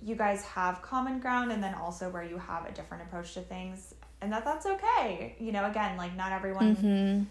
you 0.00 0.14
guys 0.14 0.42
have 0.44 0.82
common 0.82 1.18
ground 1.18 1.50
and 1.50 1.62
then 1.62 1.74
also 1.74 2.08
where 2.10 2.22
you 2.22 2.38
have 2.38 2.66
a 2.66 2.72
different 2.72 3.04
approach 3.04 3.34
to 3.34 3.40
things 3.40 3.94
and 4.20 4.32
that 4.32 4.44
that's 4.44 4.66
okay. 4.66 5.36
You 5.38 5.52
know, 5.52 5.64
again, 5.66 5.96
like 5.96 6.16
not 6.16 6.32
everyone 6.32 6.76
mm-hmm. 6.76 7.22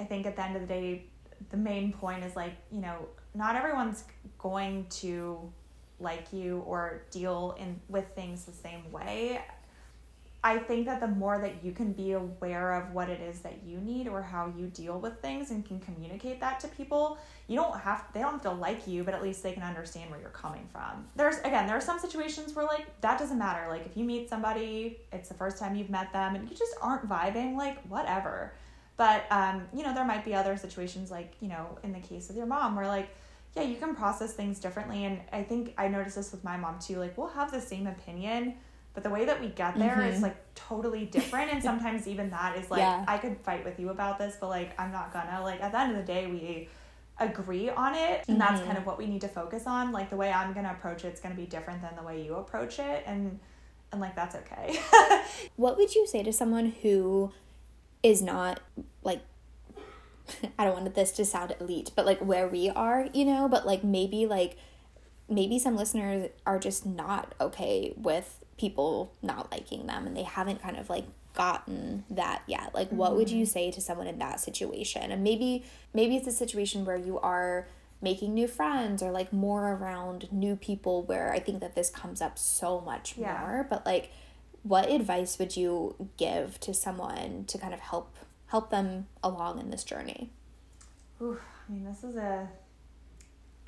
I 0.00 0.04
think 0.04 0.26
at 0.26 0.36
the 0.36 0.44
end 0.44 0.56
of 0.56 0.62
the 0.62 0.68
day 0.68 1.04
the 1.50 1.56
main 1.56 1.92
point 1.92 2.24
is 2.24 2.36
like, 2.36 2.54
you 2.70 2.80
know, 2.80 3.08
not 3.34 3.56
everyone's 3.56 4.04
going 4.38 4.86
to 4.90 5.52
like 6.00 6.32
you 6.32 6.62
or 6.66 7.02
deal 7.10 7.56
in 7.58 7.80
with 7.88 8.06
things 8.14 8.44
the 8.44 8.52
same 8.52 8.90
way. 8.92 9.40
I 10.42 10.58
think 10.58 10.86
that 10.86 11.00
the 11.00 11.08
more 11.08 11.40
that 11.40 11.64
you 11.64 11.72
can 11.72 11.92
be 11.92 12.12
aware 12.12 12.74
of 12.74 12.94
what 12.94 13.08
it 13.08 13.20
is 13.20 13.40
that 13.40 13.64
you 13.66 13.78
need 13.78 14.06
or 14.06 14.22
how 14.22 14.52
you 14.56 14.66
deal 14.68 15.00
with 15.00 15.20
things 15.20 15.50
and 15.50 15.66
can 15.66 15.80
communicate 15.80 16.38
that 16.40 16.60
to 16.60 16.68
people, 16.68 17.18
you 17.48 17.56
don't 17.56 17.76
have 17.80 18.04
they 18.14 18.20
don't 18.20 18.34
have 18.34 18.42
to 18.42 18.52
like 18.52 18.86
you, 18.86 19.02
but 19.02 19.14
at 19.14 19.22
least 19.22 19.42
they 19.42 19.52
can 19.52 19.64
understand 19.64 20.10
where 20.10 20.20
you're 20.20 20.30
coming 20.30 20.68
from. 20.72 21.06
There's 21.16 21.38
again, 21.38 21.66
there 21.66 21.76
are 21.76 21.80
some 21.80 21.98
situations 21.98 22.54
where 22.54 22.64
like 22.64 22.86
that 23.00 23.18
doesn't 23.18 23.38
matter. 23.38 23.68
Like 23.68 23.84
if 23.84 23.96
you 23.96 24.04
meet 24.04 24.30
somebody, 24.30 25.00
it's 25.12 25.28
the 25.28 25.34
first 25.34 25.58
time 25.58 25.74
you've 25.74 25.90
met 25.90 26.12
them 26.12 26.36
and 26.36 26.48
you 26.48 26.56
just 26.56 26.74
aren't 26.80 27.08
vibing, 27.08 27.56
like 27.56 27.82
whatever. 27.88 28.52
But 28.96 29.24
um, 29.32 29.62
you 29.74 29.82
know, 29.82 29.92
there 29.92 30.04
might 30.04 30.24
be 30.24 30.36
other 30.36 30.56
situations 30.56 31.10
like, 31.10 31.34
you 31.40 31.48
know, 31.48 31.78
in 31.82 31.92
the 31.92 32.00
case 32.00 32.30
of 32.30 32.36
your 32.36 32.46
mom 32.46 32.76
where 32.76 32.86
like 32.86 33.08
yeah, 33.58 33.66
you 33.66 33.76
can 33.76 33.94
process 33.94 34.32
things 34.32 34.58
differently. 34.58 35.04
And 35.04 35.20
I 35.32 35.42
think 35.42 35.74
I 35.76 35.88
noticed 35.88 36.16
this 36.16 36.32
with 36.32 36.44
my 36.44 36.56
mom 36.56 36.78
too. 36.78 36.98
Like, 36.98 37.16
we'll 37.16 37.28
have 37.28 37.50
the 37.50 37.60
same 37.60 37.86
opinion, 37.86 38.54
but 38.94 39.02
the 39.02 39.10
way 39.10 39.24
that 39.24 39.40
we 39.40 39.48
get 39.48 39.78
there 39.78 39.96
mm-hmm. 39.96 40.14
is 40.14 40.22
like 40.22 40.36
totally 40.54 41.06
different. 41.06 41.52
and 41.52 41.62
sometimes 41.70 42.06
even 42.06 42.30
that 42.30 42.56
is 42.56 42.70
like, 42.70 42.80
yeah. 42.80 43.04
I 43.06 43.18
could 43.18 43.38
fight 43.40 43.64
with 43.64 43.78
you 43.78 43.90
about 43.90 44.18
this, 44.18 44.36
but 44.40 44.48
like, 44.48 44.78
I'm 44.80 44.92
not 44.92 45.12
gonna. 45.12 45.42
Like, 45.42 45.62
at 45.62 45.72
the 45.72 45.80
end 45.80 45.92
of 45.92 45.98
the 45.98 46.04
day, 46.04 46.26
we 46.26 46.68
agree 47.18 47.68
on 47.68 47.94
it. 47.94 48.24
And 48.28 48.38
mm-hmm. 48.38 48.54
that's 48.54 48.64
kind 48.64 48.78
of 48.78 48.86
what 48.86 48.98
we 48.98 49.06
need 49.06 49.22
to 49.22 49.28
focus 49.28 49.66
on. 49.66 49.92
Like, 49.92 50.10
the 50.10 50.16
way 50.16 50.32
I'm 50.32 50.52
gonna 50.52 50.72
approach 50.72 51.04
it's 51.04 51.20
gonna 51.20 51.34
be 51.34 51.46
different 51.46 51.82
than 51.82 51.96
the 51.96 52.02
way 52.02 52.22
you 52.22 52.34
approach 52.36 52.78
it. 52.78 53.04
And, 53.06 53.38
and 53.92 54.00
like, 54.00 54.14
that's 54.14 54.34
okay. 54.36 54.78
what 55.56 55.76
would 55.76 55.94
you 55.94 56.06
say 56.06 56.22
to 56.22 56.32
someone 56.32 56.74
who 56.82 57.32
is 58.02 58.22
not 58.22 58.60
like 59.02 59.20
I 60.58 60.64
don't 60.64 60.74
want 60.74 60.94
this 60.94 61.12
to 61.12 61.24
sound 61.24 61.54
elite, 61.60 61.92
but 61.94 62.06
like 62.06 62.18
where 62.20 62.48
we 62.48 62.70
are, 62.70 63.08
you 63.12 63.24
know, 63.24 63.48
but 63.48 63.66
like 63.66 63.84
maybe 63.84 64.26
like 64.26 64.56
maybe 65.28 65.58
some 65.58 65.76
listeners 65.76 66.30
are 66.46 66.58
just 66.58 66.86
not 66.86 67.34
okay 67.40 67.92
with 67.96 68.44
people 68.56 69.12
not 69.22 69.50
liking 69.52 69.86
them 69.86 70.06
and 70.06 70.16
they 70.16 70.22
haven't 70.22 70.62
kind 70.62 70.76
of 70.76 70.90
like 70.90 71.04
gotten 71.34 72.04
that 72.10 72.42
yet. 72.46 72.74
Like 72.74 72.90
what 72.90 73.10
mm-hmm. 73.10 73.18
would 73.18 73.30
you 73.30 73.44
mm-hmm. 73.44 73.52
say 73.52 73.70
to 73.70 73.80
someone 73.80 74.06
in 74.06 74.18
that 74.18 74.40
situation? 74.40 75.12
And 75.12 75.22
maybe 75.22 75.64
maybe 75.94 76.16
it's 76.16 76.26
a 76.26 76.32
situation 76.32 76.84
where 76.84 76.96
you 76.96 77.18
are 77.20 77.68
making 78.00 78.34
new 78.34 78.46
friends 78.46 79.02
or 79.02 79.10
like 79.10 79.32
more 79.32 79.72
around 79.72 80.28
new 80.30 80.56
people 80.56 81.02
where 81.02 81.32
I 81.32 81.40
think 81.40 81.60
that 81.60 81.74
this 81.74 81.90
comes 81.90 82.20
up 82.20 82.38
so 82.38 82.80
much 82.80 83.16
yeah. 83.16 83.38
more, 83.40 83.66
but 83.68 83.84
like 83.84 84.10
what 84.62 84.90
advice 84.90 85.38
would 85.38 85.56
you 85.56 85.94
give 86.16 86.60
to 86.60 86.74
someone 86.74 87.44
to 87.46 87.58
kind 87.58 87.74
of 87.74 87.80
help 87.80 88.16
help 88.48 88.70
them 88.70 89.06
along 89.22 89.60
in 89.60 89.70
this 89.70 89.84
journey? 89.84 90.30
Ooh, 91.20 91.38
I 91.68 91.72
mean, 91.72 91.84
this 91.84 92.04
is 92.04 92.16
a, 92.16 92.48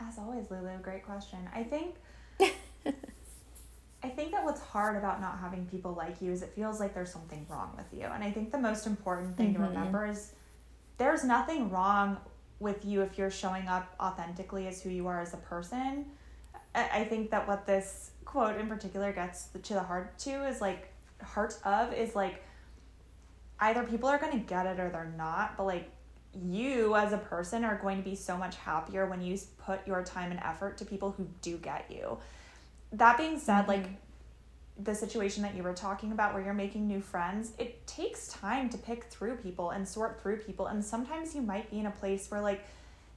as 0.01 0.19
always, 0.19 0.51
Lulu, 0.51 0.79
great 0.83 1.05
question. 1.05 1.39
I 1.55 1.63
think, 1.63 1.97
I 4.03 4.09
think 4.09 4.33
that 4.33 4.45
what's 4.45 4.61
hard 4.61 4.97
about 4.97 5.21
not 5.21 5.39
having 5.39 5.67
people 5.67 5.93
like 5.93 6.21
you 6.21 6.33
is 6.33 6.43
it 6.43 6.53
feels 6.55 6.81
like 6.81 6.95
there's 6.95 7.13
something 7.13 7.47
wrong 7.49 7.73
with 7.77 7.87
you. 7.99 8.07
And 8.07 8.25
I 8.25 8.31
think 8.31 8.51
the 8.51 8.59
most 8.59 8.87
important 8.87 9.37
thing 9.37 9.55
mm-hmm. 9.55 9.63
to 9.63 9.69
remember 9.69 10.07
is 10.07 10.33
there's 10.99 11.25
nothing 11.25 11.71
wrong 11.71 12.19
with 12.59 12.85
you 12.85 13.03
if 13.03 13.19
you're 13.19 13.31
showing 13.31 13.69
up 13.69 13.95
authentically 13.99 14.67
as 14.69 14.83
who 14.83 14.91
you 14.91 15.07
are 15.07 15.21
as 15.21 15.35
a 15.35 15.39
person. 15.39 16.07
I 16.75 17.05
think 17.05 17.31
that 17.31 17.49
what 17.49 17.67
this 17.67 18.13
quote 18.25 18.57
in 18.57 18.69
particular 18.69 19.13
gets 19.13 19.49
to 19.63 19.75
the 19.75 19.83
heart 19.83 20.17
to 20.21 20.47
is 20.47 20.61
like 20.61 20.93
heart 21.21 21.59
of 21.65 21.93
is 21.93 22.15
like 22.15 22.45
either 23.61 23.83
people 23.85 24.09
are 24.09 24.19
going 24.19 24.33
to 24.33 24.39
get 24.39 24.67
it 24.67 24.81
or 24.81 24.89
they're 24.89 25.13
not, 25.17 25.57
but 25.57 25.65
like 25.65 25.91
you 26.35 26.95
as 26.95 27.13
a 27.13 27.19
person 27.19 27.65
are 27.65 27.77
going 27.77 27.97
to 27.97 28.09
be 28.09 28.15
so 28.15 28.37
much 28.37 28.57
happier 28.57 29.07
when 29.07 29.21
you 29.21 29.39
put 29.59 29.87
your 29.87 30.03
time 30.03 30.31
and 30.31 30.41
effort 30.41 30.79
to 30.79 30.85
people 30.85 31.13
who 31.13 31.29
do 31.43 31.57
get 31.59 31.87
you. 31.91 32.19
That 32.93 33.19
being 33.19 33.39
said, 33.39 33.63
mm-hmm. 33.63 33.71
like 33.71 33.87
the 34.83 34.95
situation 34.95 35.43
that 35.43 35.55
you 35.55 35.63
were 35.63 35.75
talking 35.75 36.13
about 36.13 36.33
where 36.33 36.43
you're 36.43 36.55
making 36.55 36.87
new 36.87 37.01
friends, 37.01 37.53
it 37.59 37.87
takes 37.87 38.29
time 38.29 38.71
to 38.71 38.79
pick 38.79 39.05
through 39.05 39.37
people 39.37 39.71
and 39.71 39.87
sort 39.87 40.23
through 40.23 40.39
people. 40.39 40.67
And 40.67 40.85
sometimes 40.85 41.35
you 41.35 41.43
might 41.43 41.71
be 41.71 41.79
in 41.79 41.87
a 41.87 41.91
place 41.91 42.31
where, 42.31 42.41
like, 42.41 42.65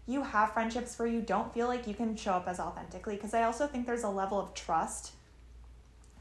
you 0.05 0.23
have 0.23 0.51
friendships 0.51 0.99
where 0.99 1.07
you 1.07 1.21
don't 1.21 1.53
feel 1.53 1.67
like 1.67 1.87
you 1.87 1.93
can 1.93 2.15
show 2.15 2.33
up 2.33 2.47
as 2.47 2.59
authentically. 2.59 3.15
Because 3.15 3.33
I 3.33 3.43
also 3.43 3.67
think 3.67 3.85
there's 3.85 4.03
a 4.03 4.09
level 4.09 4.39
of 4.39 4.53
trust 4.53 5.13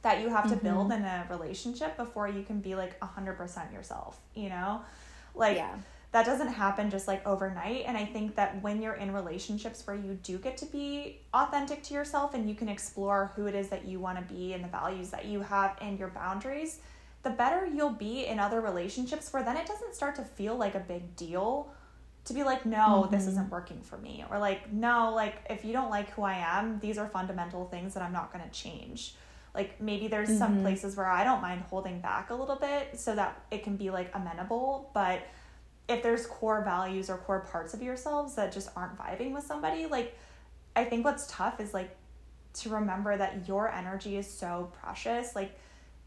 that 0.03 0.21
you 0.21 0.29
have 0.29 0.49
to 0.49 0.57
mm-hmm. 0.57 0.67
build 0.67 0.93
in 0.93 1.03
a 1.03 1.27
relationship 1.31 1.97
before 1.97 2.29
you 2.29 2.43
can 2.43 2.61
be 2.61 2.75
like 2.75 2.99
100% 3.01 3.73
yourself, 3.73 4.19
you 4.35 4.49
know? 4.49 4.83
Like, 5.35 5.57
yeah. 5.57 5.77
that 6.11 6.27
doesn't 6.27 6.49
happen 6.49 6.91
just 6.91 7.07
like 7.07 7.25
overnight. 7.27 7.85
And 7.87 7.97
I 7.97 8.05
think 8.05 8.35
that 8.35 8.61
when 8.63 8.83
you're 8.83 8.95
in 8.95 9.15
relationships 9.15 9.87
where 9.87 9.97
you 9.97 10.19
do 10.23 10.39
get 10.39 10.57
to 10.59 10.67
be 10.67 11.21
authentic 11.33 11.85
to 11.85 11.95
yourself 11.95 12.35
and 12.35 12.49
you 12.49 12.57
can 12.57 12.69
explore 12.69 13.31
who 13.37 13.47
it 13.47 13.55
is 13.55 13.69
that 13.69 13.87
you 13.87 14.01
want 14.01 14.19
to 14.19 14.35
be 14.35 14.53
and 14.53 14.65
the 14.65 14.69
values 14.69 15.11
that 15.11 15.25
you 15.25 15.41
have 15.41 15.77
and 15.81 15.99
your 15.99 16.09
boundaries, 16.09 16.81
the 17.23 17.31
better 17.31 17.65
you'll 17.65 17.91
be 17.91 18.27
in 18.27 18.41
other 18.41 18.61
relationships 18.61 19.33
where 19.33 19.45
then 19.45 19.57
it 19.57 19.67
doesn't 19.67 19.95
start 19.95 20.17
to 20.17 20.23
feel 20.23 20.57
like 20.57 20.75
a 20.75 20.81
big 20.81 21.15
deal 21.15 21.73
to 22.25 22.35
be 22.35 22.43
like, 22.43 22.67
no, 22.67 23.03
mm-hmm. 23.03 23.15
this 23.15 23.29
isn't 23.29 23.51
working 23.51 23.81
for 23.81 23.99
me. 23.99 24.25
Or 24.31 24.39
like, 24.39 24.73
no, 24.73 25.13
like 25.15 25.37
if 25.49 25.65
you 25.65 25.73
don't 25.73 25.91
like 25.91 26.11
who 26.11 26.23
I 26.23 26.35
am, 26.35 26.81
these 26.81 26.99
are 26.99 27.09
fundamental 27.09 27.67
things 27.67 27.95
that 27.95 28.03
I'm 28.03 28.13
not 28.13 28.33
going 28.33 28.45
to 28.45 28.51
change 28.51 29.15
like 29.55 29.81
maybe 29.81 30.09
there's 30.09 30.29
mm-hmm. 30.29 30.39
some 30.39 30.63
places 30.63 30.97
where 30.97 31.07
I 31.07 31.25
don't 31.25 31.43
mind 31.43 31.63
holding 31.69 32.01
back 32.01 32.31
a 32.31 32.35
little 32.35 32.57
bit 32.57 32.99
so 32.99 33.15
that 33.15 33.43
it 33.51 33.63
can 33.63 33.77
be 33.77 33.91
like 33.91 34.11
amenable, 34.15 34.91
but 34.95 35.23
if 35.89 36.03
there's 36.03 36.27
core 36.27 36.63
values 36.65 37.11
or 37.11 37.19
core 37.19 37.41
parts 37.41 37.75
of 37.75 37.83
yourselves 37.83 38.35
that 38.37 38.53
just 38.53 38.71
aren't 38.77 38.97
vibing 38.99 39.33
with 39.33 39.45
somebody, 39.45 39.87
like 39.87 40.17
I 40.75 40.85
think 40.85 41.05
what's 41.05 41.27
tough 41.27 41.61
is 41.61 41.75
like 41.75 41.97
to 42.55 42.71
remember 42.71 43.17
that 43.17 43.47
your 43.49 43.71
energy 43.71 44.17
is 44.17 44.27
so 44.27 44.73
precious. 44.81 45.35
Like 45.35 45.59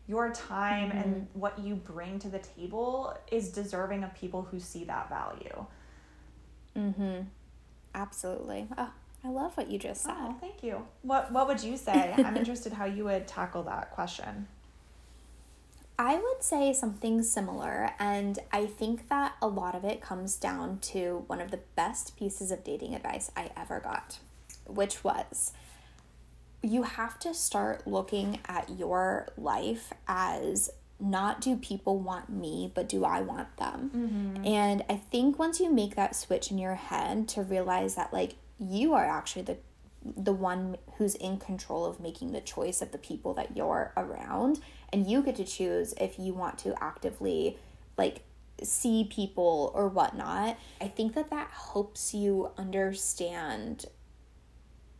your 0.08 0.32
time 0.32 0.90
mm-hmm. 0.90 0.98
and 0.98 1.28
what 1.34 1.58
you 1.60 1.76
bring 1.76 2.20
to 2.20 2.30
the 2.30 2.40
table 2.40 3.18
is 3.32 3.50
deserving 3.50 4.04
of 4.04 4.14
people 4.16 4.44
who 4.44 4.60
see 4.60 4.84
that 4.86 5.10
value. 5.10 5.66
Mhm. 6.76 7.26
Absolutely. 7.94 8.68
Oh, 8.78 8.92
I 9.26 9.30
love 9.30 9.58
what 9.58 9.72
you 9.72 9.80
just 9.80 10.04
said. 10.04 10.14
Oh, 10.16 10.36
thank 10.40 10.62
you. 10.62 10.86
What 11.02 11.32
What 11.32 11.48
would 11.48 11.64
you 11.64 11.78
say? 11.78 12.14
I'm 12.18 12.38
interested 12.38 12.74
how 12.74 12.86
you 12.86 13.06
would 13.06 13.28
tackle 13.28 13.64
that 13.64 13.92
question. 13.92 14.48
I 15.98 16.16
would 16.16 16.44
say 16.44 16.74
something 16.74 17.24
similar, 17.24 17.92
and 18.00 18.38
I 18.52 18.66
think 18.66 19.08
that 19.08 19.36
a 19.42 19.48
lot 19.48 19.76
of 19.76 19.86
it 19.86 20.02
comes 20.02 20.36
down 20.36 20.80
to 20.80 21.24
one 21.28 21.40
of 21.40 21.52
the 21.52 21.62
best 21.76 22.18
pieces 22.18 22.52
of 22.52 22.66
dating 22.66 22.94
advice 22.94 23.32
I 23.36 23.50
ever 23.56 23.80
got, 23.80 24.20
which 24.68 25.04
was 25.04 25.54
you 26.62 26.84
have 26.84 27.20
to 27.20 27.34
start 27.34 27.88
looking 27.88 28.40
at 28.48 28.70
your 28.78 29.30
life 29.38 29.94
as 30.08 30.72
not 31.00 31.42
do 31.42 31.56
people 31.56 32.00
want 32.00 32.30
me, 32.30 32.72
but 32.74 32.90
do 32.90 33.06
I 33.06 33.22
want 33.22 33.56
them? 33.58 33.92
Mm-hmm. 33.96 34.46
And 34.46 34.84
I 34.90 34.96
think 34.96 35.38
once 35.38 35.60
you 35.60 35.72
make 35.72 35.96
that 35.96 36.16
switch 36.16 36.52
in 36.52 36.58
your 36.58 36.76
head 36.76 37.28
to 37.30 37.44
realize 37.44 37.96
that, 37.96 38.14
like, 38.14 38.36
you 38.60 38.94
are 38.94 39.06
actually 39.06 39.44
the 39.44 39.58
the 40.06 40.34
one 40.34 40.78
who's 40.98 41.16
in 41.16 41.38
control 41.38 41.84
of 41.84 42.00
making 42.00 42.32
the 42.32 42.42
choice 42.42 42.82
of 42.82 42.92
the 42.92 42.98
people 42.98 43.34
that 43.34 43.58
you're 43.58 43.92
around. 43.98 44.60
And 44.94 45.10
you 45.10 45.24
get 45.24 45.36
to 45.38 45.44
choose 45.44 45.96
if 46.00 46.20
you 46.20 46.34
want 46.34 46.60
to 46.60 46.76
actively 46.82 47.58
like 47.98 48.22
see 48.62 49.10
people 49.10 49.72
or 49.74 49.88
whatnot. 49.88 50.58
I 50.80 50.88
think 50.88 51.16
that 51.16 51.32
that 51.32 51.50
helps 51.74 52.14
you 52.14 52.52
understand 52.58 53.86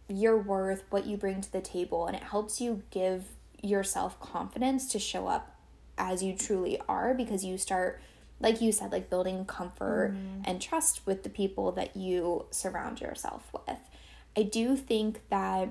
your 0.08 0.38
worth 0.38 0.84
what 0.90 1.06
you 1.06 1.18
bring 1.18 1.42
to 1.42 1.52
the 1.52 1.62
table 1.62 2.06
and 2.06 2.16
it 2.16 2.24
helps 2.24 2.62
you 2.62 2.84
give 2.92 3.26
yourself 3.62 4.20
confidence 4.20 4.92
to 4.92 5.00
show 5.00 5.28
up 5.28 5.56
as 5.98 6.22
you 6.22 6.36
truly 6.36 6.80
are 6.88 7.14
because 7.14 7.44
you 7.44 7.58
start 7.58 8.00
like 8.40 8.62
you 8.62 8.72
said 8.72 8.92
like 8.92 9.10
building 9.10 9.46
comfort 9.46 10.14
mm-hmm. 10.14 10.42
and 10.46 10.62
trust 10.62 11.06
with 11.06 11.24
the 11.24 11.30
people 11.30 11.72
that 11.72 11.96
you 11.96 12.46
surround 12.52 13.02
yourself 13.02 13.52
with 13.54 13.80
i 14.38 14.44
do 14.44 14.76
think 14.76 15.22
that 15.30 15.70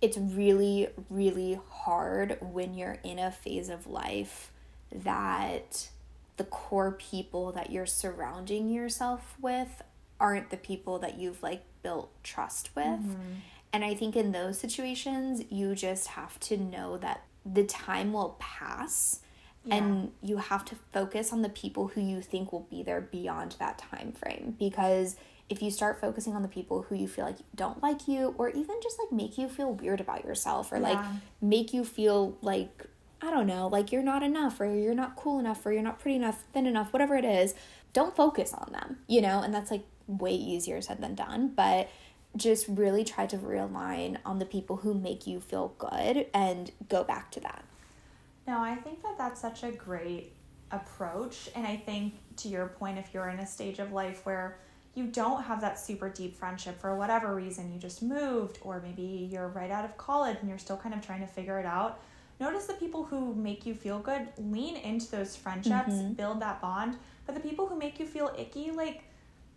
it's 0.00 0.18
really 0.18 0.88
really 1.08 1.58
hard 1.70 2.36
when 2.40 2.74
you're 2.74 2.98
in 3.04 3.18
a 3.18 3.30
phase 3.30 3.68
of 3.68 3.86
life 3.86 4.50
that 4.90 5.88
the 6.36 6.44
core 6.44 6.92
people 6.92 7.52
that 7.52 7.70
you're 7.70 7.86
surrounding 7.86 8.68
yourself 8.68 9.36
with 9.40 9.82
aren't 10.18 10.50
the 10.50 10.56
people 10.56 10.98
that 11.00 11.18
you've 11.18 11.42
like 11.42 11.62
built 11.82 12.10
trust 12.22 12.70
with. 12.74 12.84
Mm-hmm. 12.84 13.34
And 13.72 13.84
I 13.84 13.94
think 13.94 14.16
in 14.16 14.32
those 14.32 14.58
situations, 14.58 15.42
you 15.50 15.74
just 15.74 16.08
have 16.08 16.38
to 16.40 16.56
know 16.56 16.96
that 16.98 17.24
the 17.44 17.64
time 17.64 18.12
will 18.12 18.36
pass 18.38 19.20
yeah. 19.64 19.76
and 19.76 20.12
you 20.22 20.38
have 20.38 20.64
to 20.66 20.76
focus 20.92 21.32
on 21.32 21.42
the 21.42 21.48
people 21.48 21.88
who 21.88 22.00
you 22.00 22.20
think 22.20 22.52
will 22.52 22.66
be 22.70 22.82
there 22.82 23.00
beyond 23.00 23.56
that 23.58 23.78
time 23.78 24.12
frame 24.12 24.56
because 24.58 25.16
if 25.48 25.62
you 25.62 25.70
start 25.70 26.00
focusing 26.00 26.34
on 26.34 26.42
the 26.42 26.48
people 26.48 26.82
who 26.82 26.94
you 26.94 27.06
feel 27.06 27.24
like 27.24 27.36
don't 27.54 27.82
like 27.82 28.08
you 28.08 28.34
or 28.38 28.48
even 28.48 28.76
just 28.82 28.98
like 28.98 29.12
make 29.12 29.36
you 29.36 29.48
feel 29.48 29.72
weird 29.72 30.00
about 30.00 30.24
yourself 30.24 30.72
or 30.72 30.76
yeah. 30.76 30.82
like 30.82 31.06
make 31.40 31.74
you 31.74 31.84
feel 31.84 32.36
like 32.40 32.86
I 33.24 33.30
don't 33.30 33.46
know, 33.46 33.68
like 33.68 33.92
you're 33.92 34.02
not 34.02 34.24
enough 34.24 34.60
or 34.60 34.66
you're 34.66 34.94
not 34.94 35.14
cool 35.14 35.38
enough 35.38 35.64
or 35.64 35.72
you're 35.72 35.82
not 35.82 36.00
pretty 36.00 36.16
enough, 36.16 36.42
thin 36.52 36.66
enough, 36.66 36.92
whatever 36.92 37.14
it 37.14 37.24
is, 37.24 37.54
don't 37.92 38.16
focus 38.16 38.52
on 38.52 38.72
them, 38.72 38.98
you 39.06 39.20
know? 39.20 39.40
And 39.42 39.54
that's 39.54 39.70
like 39.70 39.84
way 40.08 40.34
easier 40.34 40.80
said 40.80 41.00
than 41.00 41.14
done, 41.14 41.52
but 41.54 41.88
just 42.36 42.66
really 42.66 43.04
try 43.04 43.26
to 43.26 43.36
realign 43.36 44.16
on 44.24 44.40
the 44.40 44.44
people 44.44 44.78
who 44.78 44.92
make 44.92 45.26
you 45.26 45.38
feel 45.38 45.74
good 45.78 46.26
and 46.34 46.72
go 46.88 47.04
back 47.04 47.30
to 47.32 47.40
that. 47.40 47.64
No, 48.52 48.60
I 48.60 48.74
think 48.74 49.02
that 49.02 49.16
that's 49.16 49.40
such 49.40 49.62
a 49.62 49.72
great 49.72 50.34
approach. 50.72 51.48
And 51.56 51.66
I 51.66 51.74
think 51.76 52.14
to 52.36 52.48
your 52.48 52.66
point, 52.66 52.98
if 52.98 53.14
you're 53.14 53.30
in 53.30 53.38
a 53.38 53.46
stage 53.46 53.78
of 53.78 53.92
life 53.92 54.26
where 54.26 54.58
you 54.94 55.06
don't 55.06 55.42
have 55.42 55.62
that 55.62 55.78
super 55.78 56.10
deep 56.10 56.36
friendship 56.36 56.78
for 56.78 56.94
whatever 56.94 57.34
reason, 57.34 57.72
you 57.72 57.78
just 57.78 58.02
moved, 58.02 58.58
or 58.60 58.82
maybe 58.84 59.26
you're 59.32 59.48
right 59.48 59.70
out 59.70 59.86
of 59.86 59.96
college 59.96 60.36
and 60.40 60.50
you're 60.50 60.58
still 60.58 60.76
kind 60.76 60.94
of 60.94 61.00
trying 61.00 61.20
to 61.20 61.26
figure 61.26 61.58
it 61.58 61.64
out 61.64 62.00
notice 62.40 62.66
the 62.66 62.74
people 62.74 63.04
who 63.04 63.34
make 63.34 63.64
you 63.64 63.74
feel 63.74 64.00
good 64.00 64.26
lean 64.36 64.76
into 64.76 65.08
those 65.10 65.36
friendships 65.36 65.92
mm-hmm. 65.92 66.12
build 66.14 66.40
that 66.40 66.60
bond 66.60 66.96
but 67.24 67.34
the 67.36 67.40
people 67.40 67.66
who 67.68 67.78
make 67.78 68.00
you 68.00 68.06
feel 68.06 68.34
icky 68.36 68.72
like 68.72 69.04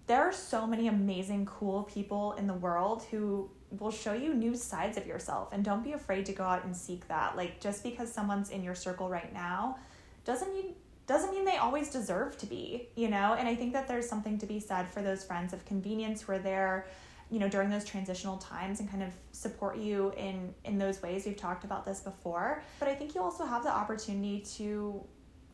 there 0.07 0.21
are 0.21 0.33
so 0.33 0.67
many 0.67 0.87
amazing 0.87 1.45
cool 1.47 1.83
people 1.83 2.33
in 2.33 2.45
the 2.45 2.53
world 2.53 3.03
who 3.09 3.49
will 3.71 3.91
show 3.91 4.13
you 4.13 4.33
new 4.33 4.55
sides 4.55 4.97
of 4.97 5.05
yourself 5.05 5.49
and 5.51 5.63
don't 5.63 5.83
be 5.83 5.93
afraid 5.93 6.25
to 6.27 6.33
go 6.33 6.43
out 6.43 6.63
and 6.65 6.75
seek 6.75 7.07
that. 7.07 7.35
Like 7.35 7.59
just 7.59 7.83
because 7.83 8.11
someone's 8.11 8.49
in 8.49 8.63
your 8.63 8.75
circle 8.75 9.09
right 9.09 9.33
now 9.33 9.77
doesn't 10.23 10.53
mean 10.53 10.73
doesn't 11.07 11.29
mean 11.31 11.45
they 11.45 11.57
always 11.57 11.91
deserve 11.91 12.37
to 12.39 12.45
be 12.45 12.89
you 12.95 13.09
know? 13.09 13.35
And 13.37 13.47
i 13.47 13.55
think 13.55 13.73
that 13.73 13.87
there's 13.87 14.07
something 14.07 14.37
to 14.39 14.45
be 14.45 14.59
said 14.59 14.89
for 14.89 15.01
those 15.01 15.23
friends 15.23 15.53
of 15.53 15.65
convenience 15.65 16.27
where 16.27 16.39
they're 16.39 16.87
you 17.29 17.39
know 17.39 17.49
during 17.49 17.69
those 17.69 17.83
transitional 17.83 18.37
times 18.37 18.79
and 18.79 18.89
kind 18.89 19.01
of 19.01 19.09
support 19.31 19.77
you 19.77 20.13
in 20.17 20.53
in 20.63 20.77
those 20.77 21.01
ways. 21.01 21.25
We've 21.25 21.37
talked 21.37 21.63
about 21.63 21.85
this 21.85 21.99
before. 22.01 22.63
But 22.79 22.87
i 22.87 22.95
think 22.95 23.15
you 23.15 23.21
also 23.21 23.45
have 23.45 23.63
the 23.63 23.71
opportunity 23.71 24.41
to 24.57 25.03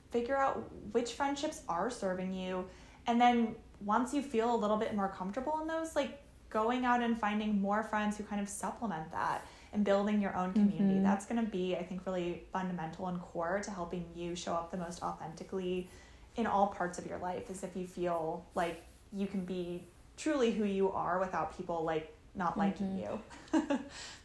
figure 0.10 0.38
out 0.38 0.70
which 0.92 1.14
friendships 1.14 1.62
are 1.70 1.90
serving 1.90 2.34
you. 2.34 2.66
And 3.08 3.20
then 3.20 3.56
once 3.80 4.14
you 4.14 4.22
feel 4.22 4.54
a 4.54 4.58
little 4.58 4.78
bit 4.78 4.96
more 4.96 5.08
comfortable 5.08 5.60
in 5.62 5.68
those 5.68 5.96
like 5.96 6.21
going 6.52 6.86
out 6.86 7.02
and 7.02 7.20
finding 7.20 7.60
more 7.60 7.82
friends 7.82 8.18
who 8.18 8.24
kind 8.24 8.42
of 8.42 8.48
supplement 8.48 9.12
that 9.12 9.46
and 9.74 9.84
building 9.84 10.22
your 10.22 10.36
own 10.36 10.52
community 10.54 10.84
mm-hmm. 10.84 11.04
that's 11.04 11.26
going 11.26 11.44
to 11.44 11.50
be 11.50 11.76
i 11.76 11.84
think 11.84 12.06
really 12.06 12.44
fundamental 12.54 13.08
and 13.08 13.20
core 13.22 13.60
to 13.64 13.72
helping 13.72 14.06
you 14.16 14.36
show 14.36 14.54
up 14.54 14.70
the 14.70 14.78
most 14.78 15.02
authentically 15.02 15.90
in 16.36 16.46
all 16.46 16.68
parts 16.68 17.00
of 17.00 17.06
your 17.06 17.18
life 17.18 17.50
is 17.50 17.64
if 17.64 17.76
you 17.76 17.88
feel 17.88 18.46
like 18.56 18.84
you 19.14 19.28
can 19.28 19.44
be 19.46 19.84
truly 20.18 20.52
who 20.52 20.64
you 20.64 20.92
are 20.92 21.20
without 21.20 21.58
people 21.58 21.84
like 21.84 22.16
not 22.36 22.58
liking 22.58 22.88
mm-hmm. 22.88 23.60
you. 23.60 23.80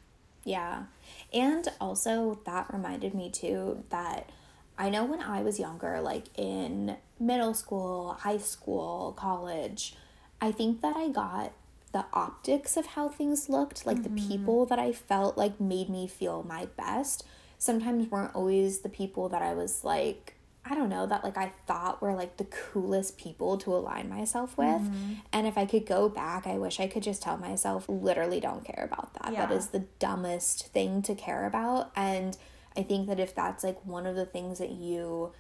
yeah. 0.44 0.84
And 1.32 1.66
also 1.80 2.40
that 2.44 2.72
reminded 2.72 3.14
me 3.14 3.30
too 3.30 3.84
that 3.90 4.30
I 4.78 4.90
know 4.90 5.04
when 5.04 5.20
I 5.20 5.42
was 5.42 5.58
younger, 5.58 6.00
like 6.00 6.26
in 6.38 6.96
middle 7.18 7.54
school, 7.54 8.12
high 8.20 8.38
school, 8.38 9.14
college, 9.16 9.96
I 10.40 10.52
think 10.52 10.82
that 10.82 10.96
I 10.96 11.08
got 11.08 11.52
the 11.96 12.04
optics 12.12 12.76
of 12.76 12.84
how 12.88 13.08
things 13.08 13.48
looked, 13.48 13.86
like 13.86 13.96
mm-hmm. 13.96 14.14
the 14.14 14.28
people 14.28 14.66
that 14.66 14.78
I 14.78 14.92
felt 14.92 15.38
like 15.38 15.58
made 15.58 15.88
me 15.88 16.06
feel 16.06 16.42
my 16.42 16.66
best, 16.76 17.24
sometimes 17.56 18.10
weren't 18.10 18.34
always 18.34 18.80
the 18.80 18.90
people 18.90 19.30
that 19.30 19.40
I 19.40 19.54
was 19.54 19.82
like 19.82 20.34
I 20.68 20.74
don't 20.74 20.88
know, 20.88 21.06
that 21.06 21.22
like 21.22 21.38
I 21.38 21.52
thought 21.66 22.02
were 22.02 22.12
like 22.12 22.38
the 22.38 22.44
coolest 22.44 23.16
people 23.16 23.56
to 23.58 23.72
align 23.72 24.08
myself 24.08 24.58
with. 24.58 24.66
Mm-hmm. 24.66 25.12
And 25.32 25.46
if 25.46 25.56
I 25.56 25.64
could 25.64 25.86
go 25.86 26.08
back, 26.08 26.44
I 26.44 26.58
wish 26.58 26.80
I 26.80 26.88
could 26.88 27.04
just 27.04 27.22
tell 27.22 27.36
myself, 27.36 27.88
literally 27.88 28.40
don't 28.40 28.64
care 28.64 28.84
about 28.84 29.14
that. 29.14 29.32
Yeah. 29.32 29.46
That 29.46 29.54
is 29.54 29.68
the 29.68 29.84
dumbest 30.00 30.66
thing 30.72 31.02
to 31.02 31.14
care 31.14 31.46
about. 31.46 31.92
And 31.94 32.36
I 32.76 32.82
think 32.82 33.06
that 33.06 33.20
if 33.20 33.32
that's 33.32 33.62
like 33.62 33.78
one 33.86 34.06
of 34.06 34.16
the 34.16 34.26
things 34.26 34.58
that 34.58 34.72
you 34.72 35.32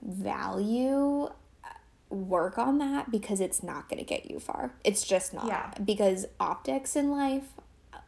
value, 0.00 1.28
work 2.08 2.58
on 2.58 2.78
that 2.78 3.10
because 3.10 3.40
it's 3.40 3.62
not 3.62 3.88
going 3.88 3.98
to 3.98 4.04
get 4.04 4.30
you 4.30 4.38
far. 4.38 4.72
It's 4.84 5.04
just 5.04 5.34
not. 5.34 5.46
Yeah. 5.46 5.72
Because 5.82 6.26
optics 6.38 6.96
in 6.96 7.10
life, 7.10 7.48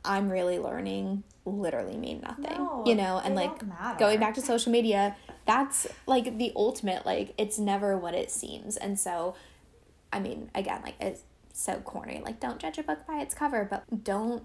I'm 0.04 0.30
really 0.30 0.58
learning 0.58 1.24
literally 1.44 1.96
mean 1.96 2.20
nothing. 2.20 2.58
No, 2.58 2.84
you 2.86 2.94
know, 2.94 3.20
and 3.24 3.34
like 3.34 3.50
going 3.98 4.20
back 4.20 4.34
to 4.34 4.42
social 4.42 4.70
media, 4.70 5.16
that's 5.48 5.86
like 6.06 6.36
the 6.36 6.52
ultimate 6.54 7.06
like 7.06 7.32
it's 7.38 7.58
never 7.58 7.96
what 7.96 8.14
it 8.14 8.30
seems 8.30 8.76
and 8.76 9.00
so 9.00 9.34
i 10.12 10.20
mean 10.20 10.50
again 10.54 10.78
like 10.82 10.94
it's 11.00 11.22
so 11.54 11.76
corny 11.76 12.20
like 12.22 12.38
don't 12.38 12.58
judge 12.58 12.76
a 12.76 12.82
book 12.82 12.98
by 13.06 13.18
its 13.22 13.34
cover 13.34 13.66
but 13.68 13.82
don't 14.04 14.42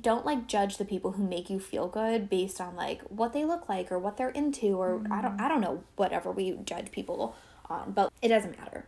don't 0.00 0.26
like 0.26 0.48
judge 0.48 0.78
the 0.78 0.84
people 0.84 1.12
who 1.12 1.22
make 1.22 1.48
you 1.48 1.60
feel 1.60 1.86
good 1.86 2.28
based 2.28 2.60
on 2.60 2.74
like 2.74 3.00
what 3.02 3.32
they 3.32 3.44
look 3.44 3.68
like 3.68 3.92
or 3.92 4.00
what 4.00 4.16
they're 4.16 4.30
into 4.30 4.76
or 4.76 4.98
mm. 4.98 5.12
i 5.12 5.22
don't 5.22 5.40
i 5.40 5.46
don't 5.46 5.60
know 5.60 5.84
whatever 5.94 6.32
we 6.32 6.58
judge 6.64 6.90
people 6.90 7.36
on 7.70 7.92
but 7.92 8.12
it 8.22 8.28
doesn't 8.28 8.56
matter 8.58 8.86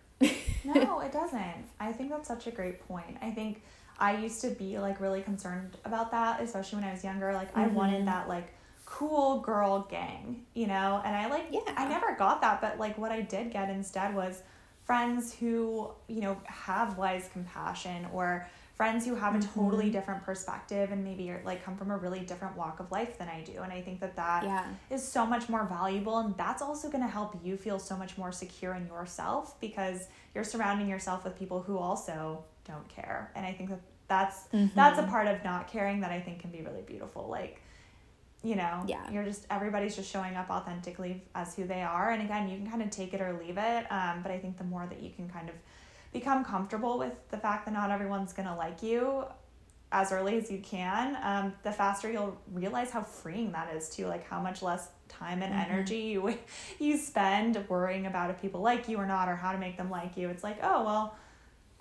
no 0.65 1.01
it 1.05 1.13
doesn't 1.13 1.67
i 1.81 1.93
think 1.93 2.11
that's 2.11 2.29
such 2.29 2.47
a 2.47 2.51
great 2.51 2.87
point 2.87 3.17
i 3.23 3.31
think 3.31 3.63
i 3.99 4.17
used 4.17 4.41
to 4.41 4.51
be 4.51 4.79
like 4.79 5.01
really 5.01 5.23
concerned 5.23 5.77
about 5.85 6.11
that 6.11 6.41
especially 6.41 6.77
when 6.81 6.89
i 6.89 6.93
was 6.93 7.05
younger 7.05 7.33
like 7.33 7.49
mm-hmm. 7.51 7.61
i 7.61 7.67
wanted 7.69 7.97
mm-hmm. 7.97 8.07
that 8.07 8.29
like 8.29 8.53
cool 8.89 9.41
girl 9.41 9.87
gang, 9.91 10.45
you 10.55 10.67
know? 10.67 11.01
And 11.05 11.15
I 11.15 11.29
like, 11.29 11.47
yeah. 11.51 11.61
I 11.77 11.89
never 11.89 12.15
got 12.17 12.41
that, 12.41 12.61
but 12.61 12.79
like 12.79 12.97
what 12.97 13.13
I 13.13 13.21
did 13.21 13.53
get 13.53 13.69
instead 13.69 14.15
was 14.15 14.43
friends 14.85 15.35
who, 15.35 15.91
you 16.09 16.23
know, 16.23 16.41
have 16.45 16.97
wise 16.97 17.29
compassion 17.33 18.07
or 18.13 18.49
friends 18.79 19.05
who 19.05 19.17
have 19.17 19.35
a 19.35 19.39
mm-hmm. 19.39 19.61
totally 19.61 19.91
different 19.91 20.23
perspective 20.23 20.93
and 20.93 21.03
maybe 21.03 21.29
are 21.31 21.43
like 21.45 21.65
come 21.65 21.77
from 21.77 21.91
a 21.91 21.97
really 21.97 22.21
different 22.21 22.57
walk 22.57 22.79
of 22.79 22.91
life 22.93 23.19
than 23.19 23.29
I 23.29 23.43
do. 23.43 23.61
And 23.61 23.73
I 23.73 23.83
think 23.83 24.01
that 24.01 24.15
that 24.15 24.45
yeah. 24.45 24.67
is 24.89 25.07
so 25.07 25.27
much 25.27 25.49
more 25.49 25.65
valuable. 25.65 26.19
And 26.19 26.35
that's 26.37 26.63
also 26.63 26.89
going 26.89 27.03
to 27.03 27.11
help 27.11 27.39
you 27.43 27.57
feel 27.57 27.81
so 27.81 27.97
much 27.97 28.17
more 28.17 28.31
secure 28.31 28.75
in 28.75 28.87
yourself 28.87 29.61
because 29.61 30.07
you're 30.33 30.45
surrounding 30.45 30.89
yourself 30.89 31.25
with 31.25 31.37
people 31.37 31.61
who 31.61 31.77
also 31.77 32.45
don't 32.65 32.89
care. 32.89 33.33
And 33.35 33.45
I 33.45 33.53
think 33.53 33.71
that 33.71 33.81
that's, 34.07 34.47
mm-hmm. 34.55 34.69
that's 34.77 35.01
a 35.01 35.03
part 35.03 35.27
of 35.27 35.43
not 35.43 35.67
caring 35.67 36.01
that 36.03 36.13
I 36.13 36.21
think 36.21 36.39
can 36.39 36.53
be 36.53 36.63
really 36.63 36.83
beautiful. 36.83 37.27
Like, 37.29 37.61
you 38.45 38.55
know 38.55 38.85
yeah 38.87 39.11
you're 39.11 39.25
just 39.25 39.45
everybody's 39.51 39.97
just 39.97 40.09
showing 40.09 40.37
up 40.37 40.49
authentically 40.49 41.25
as 41.35 41.57
who 41.57 41.67
they 41.67 41.83
are 41.83 42.13
and 42.13 42.23
again 42.23 42.49
you 42.49 42.57
can 42.57 42.71
kind 42.71 42.81
of 42.81 42.89
take 42.89 43.13
it 43.13 43.21
or 43.21 43.37
leave 43.45 43.59
it 43.59 43.91
um, 43.91 44.21
but 44.23 44.31
i 44.31 44.39
think 44.39 44.57
the 44.59 44.63
more 44.63 44.87
that 44.89 45.03
you 45.03 45.11
can 45.11 45.29
kind 45.29 45.49
of 45.49 45.57
become 46.13 46.45
comfortable 46.45 46.99
with 46.99 47.13
the 47.31 47.37
fact 47.37 47.65
that 47.67 47.73
not 47.73 47.91
everyone's 47.91 48.33
going 48.33 48.49
to 48.49 48.55
like 48.55 48.83
you 48.83 49.25
as 49.91 50.13
early 50.13 50.37
as 50.37 50.51
you 50.51 50.59
can 50.59 51.17
um, 51.23 51.55
the 51.63 51.73
faster 51.73 52.11
you'll 52.11 52.37
realize 52.53 52.91
how 52.91 53.03
freeing 53.03 53.53
that 53.53 53.75
is 53.75 53.89
too 53.89 54.07
like 54.07 54.27
how 54.29 54.41
much 54.41 54.61
less 54.63 54.89
time 55.09 55.43
and 55.43 55.55
mm-hmm. 55.55 55.73
energy 55.73 55.99
you 55.99 56.35
you 56.79 56.97
spend 56.97 57.57
worrying 57.69 58.07
about 58.07 58.31
if 58.31 58.41
people 58.41 58.61
like 58.61 58.89
you 58.89 58.99
or 58.99 59.07
not 59.07 59.29
or 59.29 59.37
how 59.37 59.53
to 59.53 59.59
make 59.59 59.77
them 59.77 59.91
like 59.91 60.17
you 60.17 60.29
it's 60.29 60.45
like 60.45 60.59
oh 60.63 60.85
well 60.85 61.17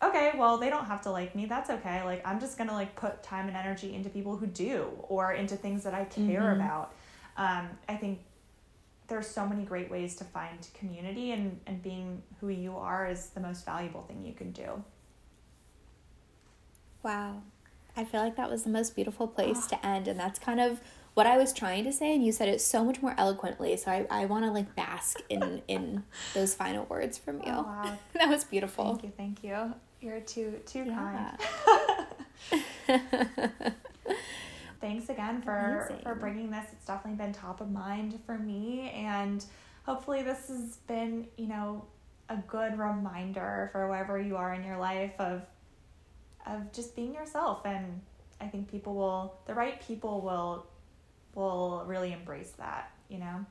okay, 0.01 0.31
well, 0.37 0.57
they 0.57 0.69
don't 0.69 0.85
have 0.85 1.01
to 1.01 1.11
like 1.11 1.35
me. 1.35 1.45
That's 1.45 1.69
okay. 1.69 2.03
Like, 2.03 2.25
I'm 2.25 2.39
just 2.39 2.57
going 2.57 2.69
to 2.69 2.73
like 2.73 2.95
put 2.95 3.23
time 3.23 3.47
and 3.47 3.57
energy 3.57 3.93
into 3.93 4.09
people 4.09 4.37
who 4.37 4.47
do 4.47 4.89
or 5.03 5.33
into 5.33 5.55
things 5.55 5.83
that 5.83 5.93
I 5.93 6.05
care 6.05 6.41
mm-hmm. 6.41 6.61
about. 6.61 6.93
Um, 7.35 7.69
I 7.87 7.95
think 7.95 8.19
there's 9.08 9.28
so 9.28 9.48
many 9.48 9.63
great 9.63 9.89
ways 9.89 10.15
to 10.17 10.24
find 10.24 10.67
community 10.74 11.32
and, 11.32 11.60
and 11.65 11.82
being 11.82 12.22
who 12.39 12.50
you 12.50 12.76
are 12.76 13.08
is 13.08 13.28
the 13.30 13.39
most 13.39 13.65
valuable 13.65 14.04
thing 14.04 14.24
you 14.26 14.34
can 14.34 14.52
do. 14.52 14.84
Wow. 17.04 17.41
I 17.96 18.04
feel 18.04 18.22
like 18.22 18.36
that 18.36 18.50
was 18.50 18.63
the 18.63 18.70
most 18.70 18.96
beautiful 18.96 19.28
place 19.28 19.62
oh. 19.65 19.70
to 19.70 19.86
end. 19.86 20.08
And 20.08 20.20
that's 20.20 20.39
kind 20.39 20.60
of 20.60 20.82
what 21.13 21.26
I 21.26 21.38
was 21.38 21.54
trying 21.54 21.84
to 21.86 21.91
say. 21.91 22.13
And 22.13 22.24
you 22.24 22.32
said 22.32 22.50
it 22.50 22.62
so 22.62 22.84
much 22.84 23.02
more 23.02 23.15
eloquently. 23.17 23.76
So 23.78 23.91
I, 23.91 24.06
I 24.10 24.26
want 24.26 24.46
to 24.46 24.52
like 24.52 24.76
bask 24.76 25.20
in, 25.30 25.62
in 25.67 26.04
those 26.34 26.54
final 26.54 26.86
words 26.86 27.17
from 27.17 27.38
you. 27.38 27.52
Oh, 27.52 27.63
wow. 27.63 27.98
that 28.13 28.30
was 28.30 28.43
beautiful. 28.43 28.96
Thank 28.96 29.04
you. 29.04 29.13
Thank 29.17 29.43
you. 29.43 29.74
You're 30.00 30.20
too 30.20 30.60
too 30.67 30.86
yeah. 30.86 31.36
kind. 32.89 33.74
thanks 34.88 35.10
again 35.10 35.41
for 35.41 35.86
Amazing. 35.89 36.04
for 36.04 36.15
bringing 36.15 36.50
this. 36.50 36.65
It's 36.71 36.86
definitely 36.86 37.17
been 37.17 37.34
top 37.34 37.62
of 37.62 37.69
mind 37.69 38.19
for 38.26 38.38
me, 38.38 38.89
and 38.91 39.43
hopefully 39.84 40.21
this 40.23 40.47
has 40.47 40.78
been 40.88 41.28
you 41.38 41.47
know 41.47 41.86
a 42.30 42.38
good 42.47 42.78
reminder 42.78 43.69
for 43.71 43.88
wherever 43.88 44.19
you 44.19 44.36
are 44.36 44.54
in 44.54 44.63
your 44.63 44.78
life 44.78 45.13
of 45.19 45.43
of 46.45 46.71
just 46.71 46.95
being 46.95 47.13
yourself 47.13 47.65
and 47.65 48.02
I 48.39 48.47
think 48.47 48.69
people 48.69 48.95
will 48.95 49.38
the 49.45 49.54
right 49.54 49.82
people 49.86 50.21
will 50.21 50.65
will 51.36 51.84
really 51.86 52.13
embrace 52.13 52.52
that, 52.58 52.91
you 53.10 53.19
know. 53.19 53.45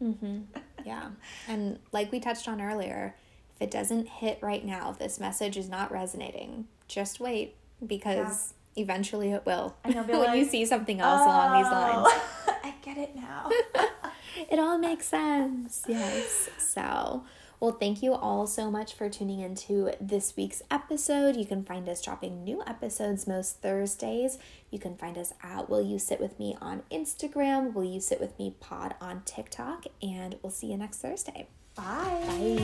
Mhm. 0.00 0.44
Yeah. 0.84 1.10
and 1.48 1.78
like 1.92 2.12
we 2.12 2.20
touched 2.20 2.48
on 2.48 2.60
earlier, 2.60 3.14
if 3.56 3.62
it 3.62 3.70
doesn't 3.70 4.08
hit 4.08 4.38
right 4.40 4.64
now, 4.64 4.90
if 4.90 4.98
this 4.98 5.18
message 5.18 5.56
is 5.56 5.68
not 5.68 5.90
resonating, 5.90 6.68
just 6.86 7.18
wait 7.20 7.56
because. 7.84 8.54
Eventually 8.78 9.32
it 9.32 9.44
will. 9.44 9.76
And 9.84 9.94
you'll 9.94 10.04
be 10.04 10.12
when 10.12 10.24
like, 10.24 10.38
you 10.38 10.44
see 10.44 10.64
something 10.64 11.00
else 11.00 11.22
oh, 11.22 11.26
along 11.26 11.62
these 11.62 11.70
oh, 11.70 11.74
lines. 11.74 12.08
Oh, 12.48 12.56
I 12.64 12.74
get 12.82 12.98
it 12.98 13.16
now. 13.16 13.50
it 14.50 14.58
all 14.58 14.78
makes 14.78 15.06
sense. 15.06 15.84
Yes. 15.88 16.48
So, 16.58 17.24
well, 17.60 17.72
thank 17.72 18.02
you 18.02 18.14
all 18.14 18.46
so 18.46 18.70
much 18.70 18.94
for 18.94 19.08
tuning 19.08 19.40
into 19.40 19.92
this 20.00 20.36
week's 20.36 20.62
episode. 20.70 21.36
You 21.36 21.44
can 21.44 21.64
find 21.64 21.88
us 21.88 22.02
dropping 22.02 22.44
new 22.44 22.62
episodes 22.66 23.26
most 23.26 23.60
Thursdays. 23.60 24.38
You 24.70 24.78
can 24.78 24.96
find 24.96 25.18
us 25.18 25.34
at 25.42 25.68
Will 25.68 25.82
You 25.82 25.98
Sit 25.98 26.20
With 26.20 26.38
Me 26.38 26.56
on 26.60 26.82
Instagram, 26.90 27.74
Will 27.74 27.84
You 27.84 28.00
Sit 28.00 28.20
With 28.20 28.38
Me 28.38 28.54
Pod 28.60 28.94
on 29.00 29.22
TikTok, 29.24 29.86
and 30.02 30.36
we'll 30.42 30.52
see 30.52 30.68
you 30.68 30.76
next 30.76 30.98
Thursday. 30.98 31.48
Bye. 31.74 32.58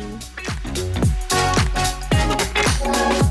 Bye. 2.84 3.30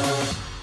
Thank 0.00 0.32
you. 0.32 0.57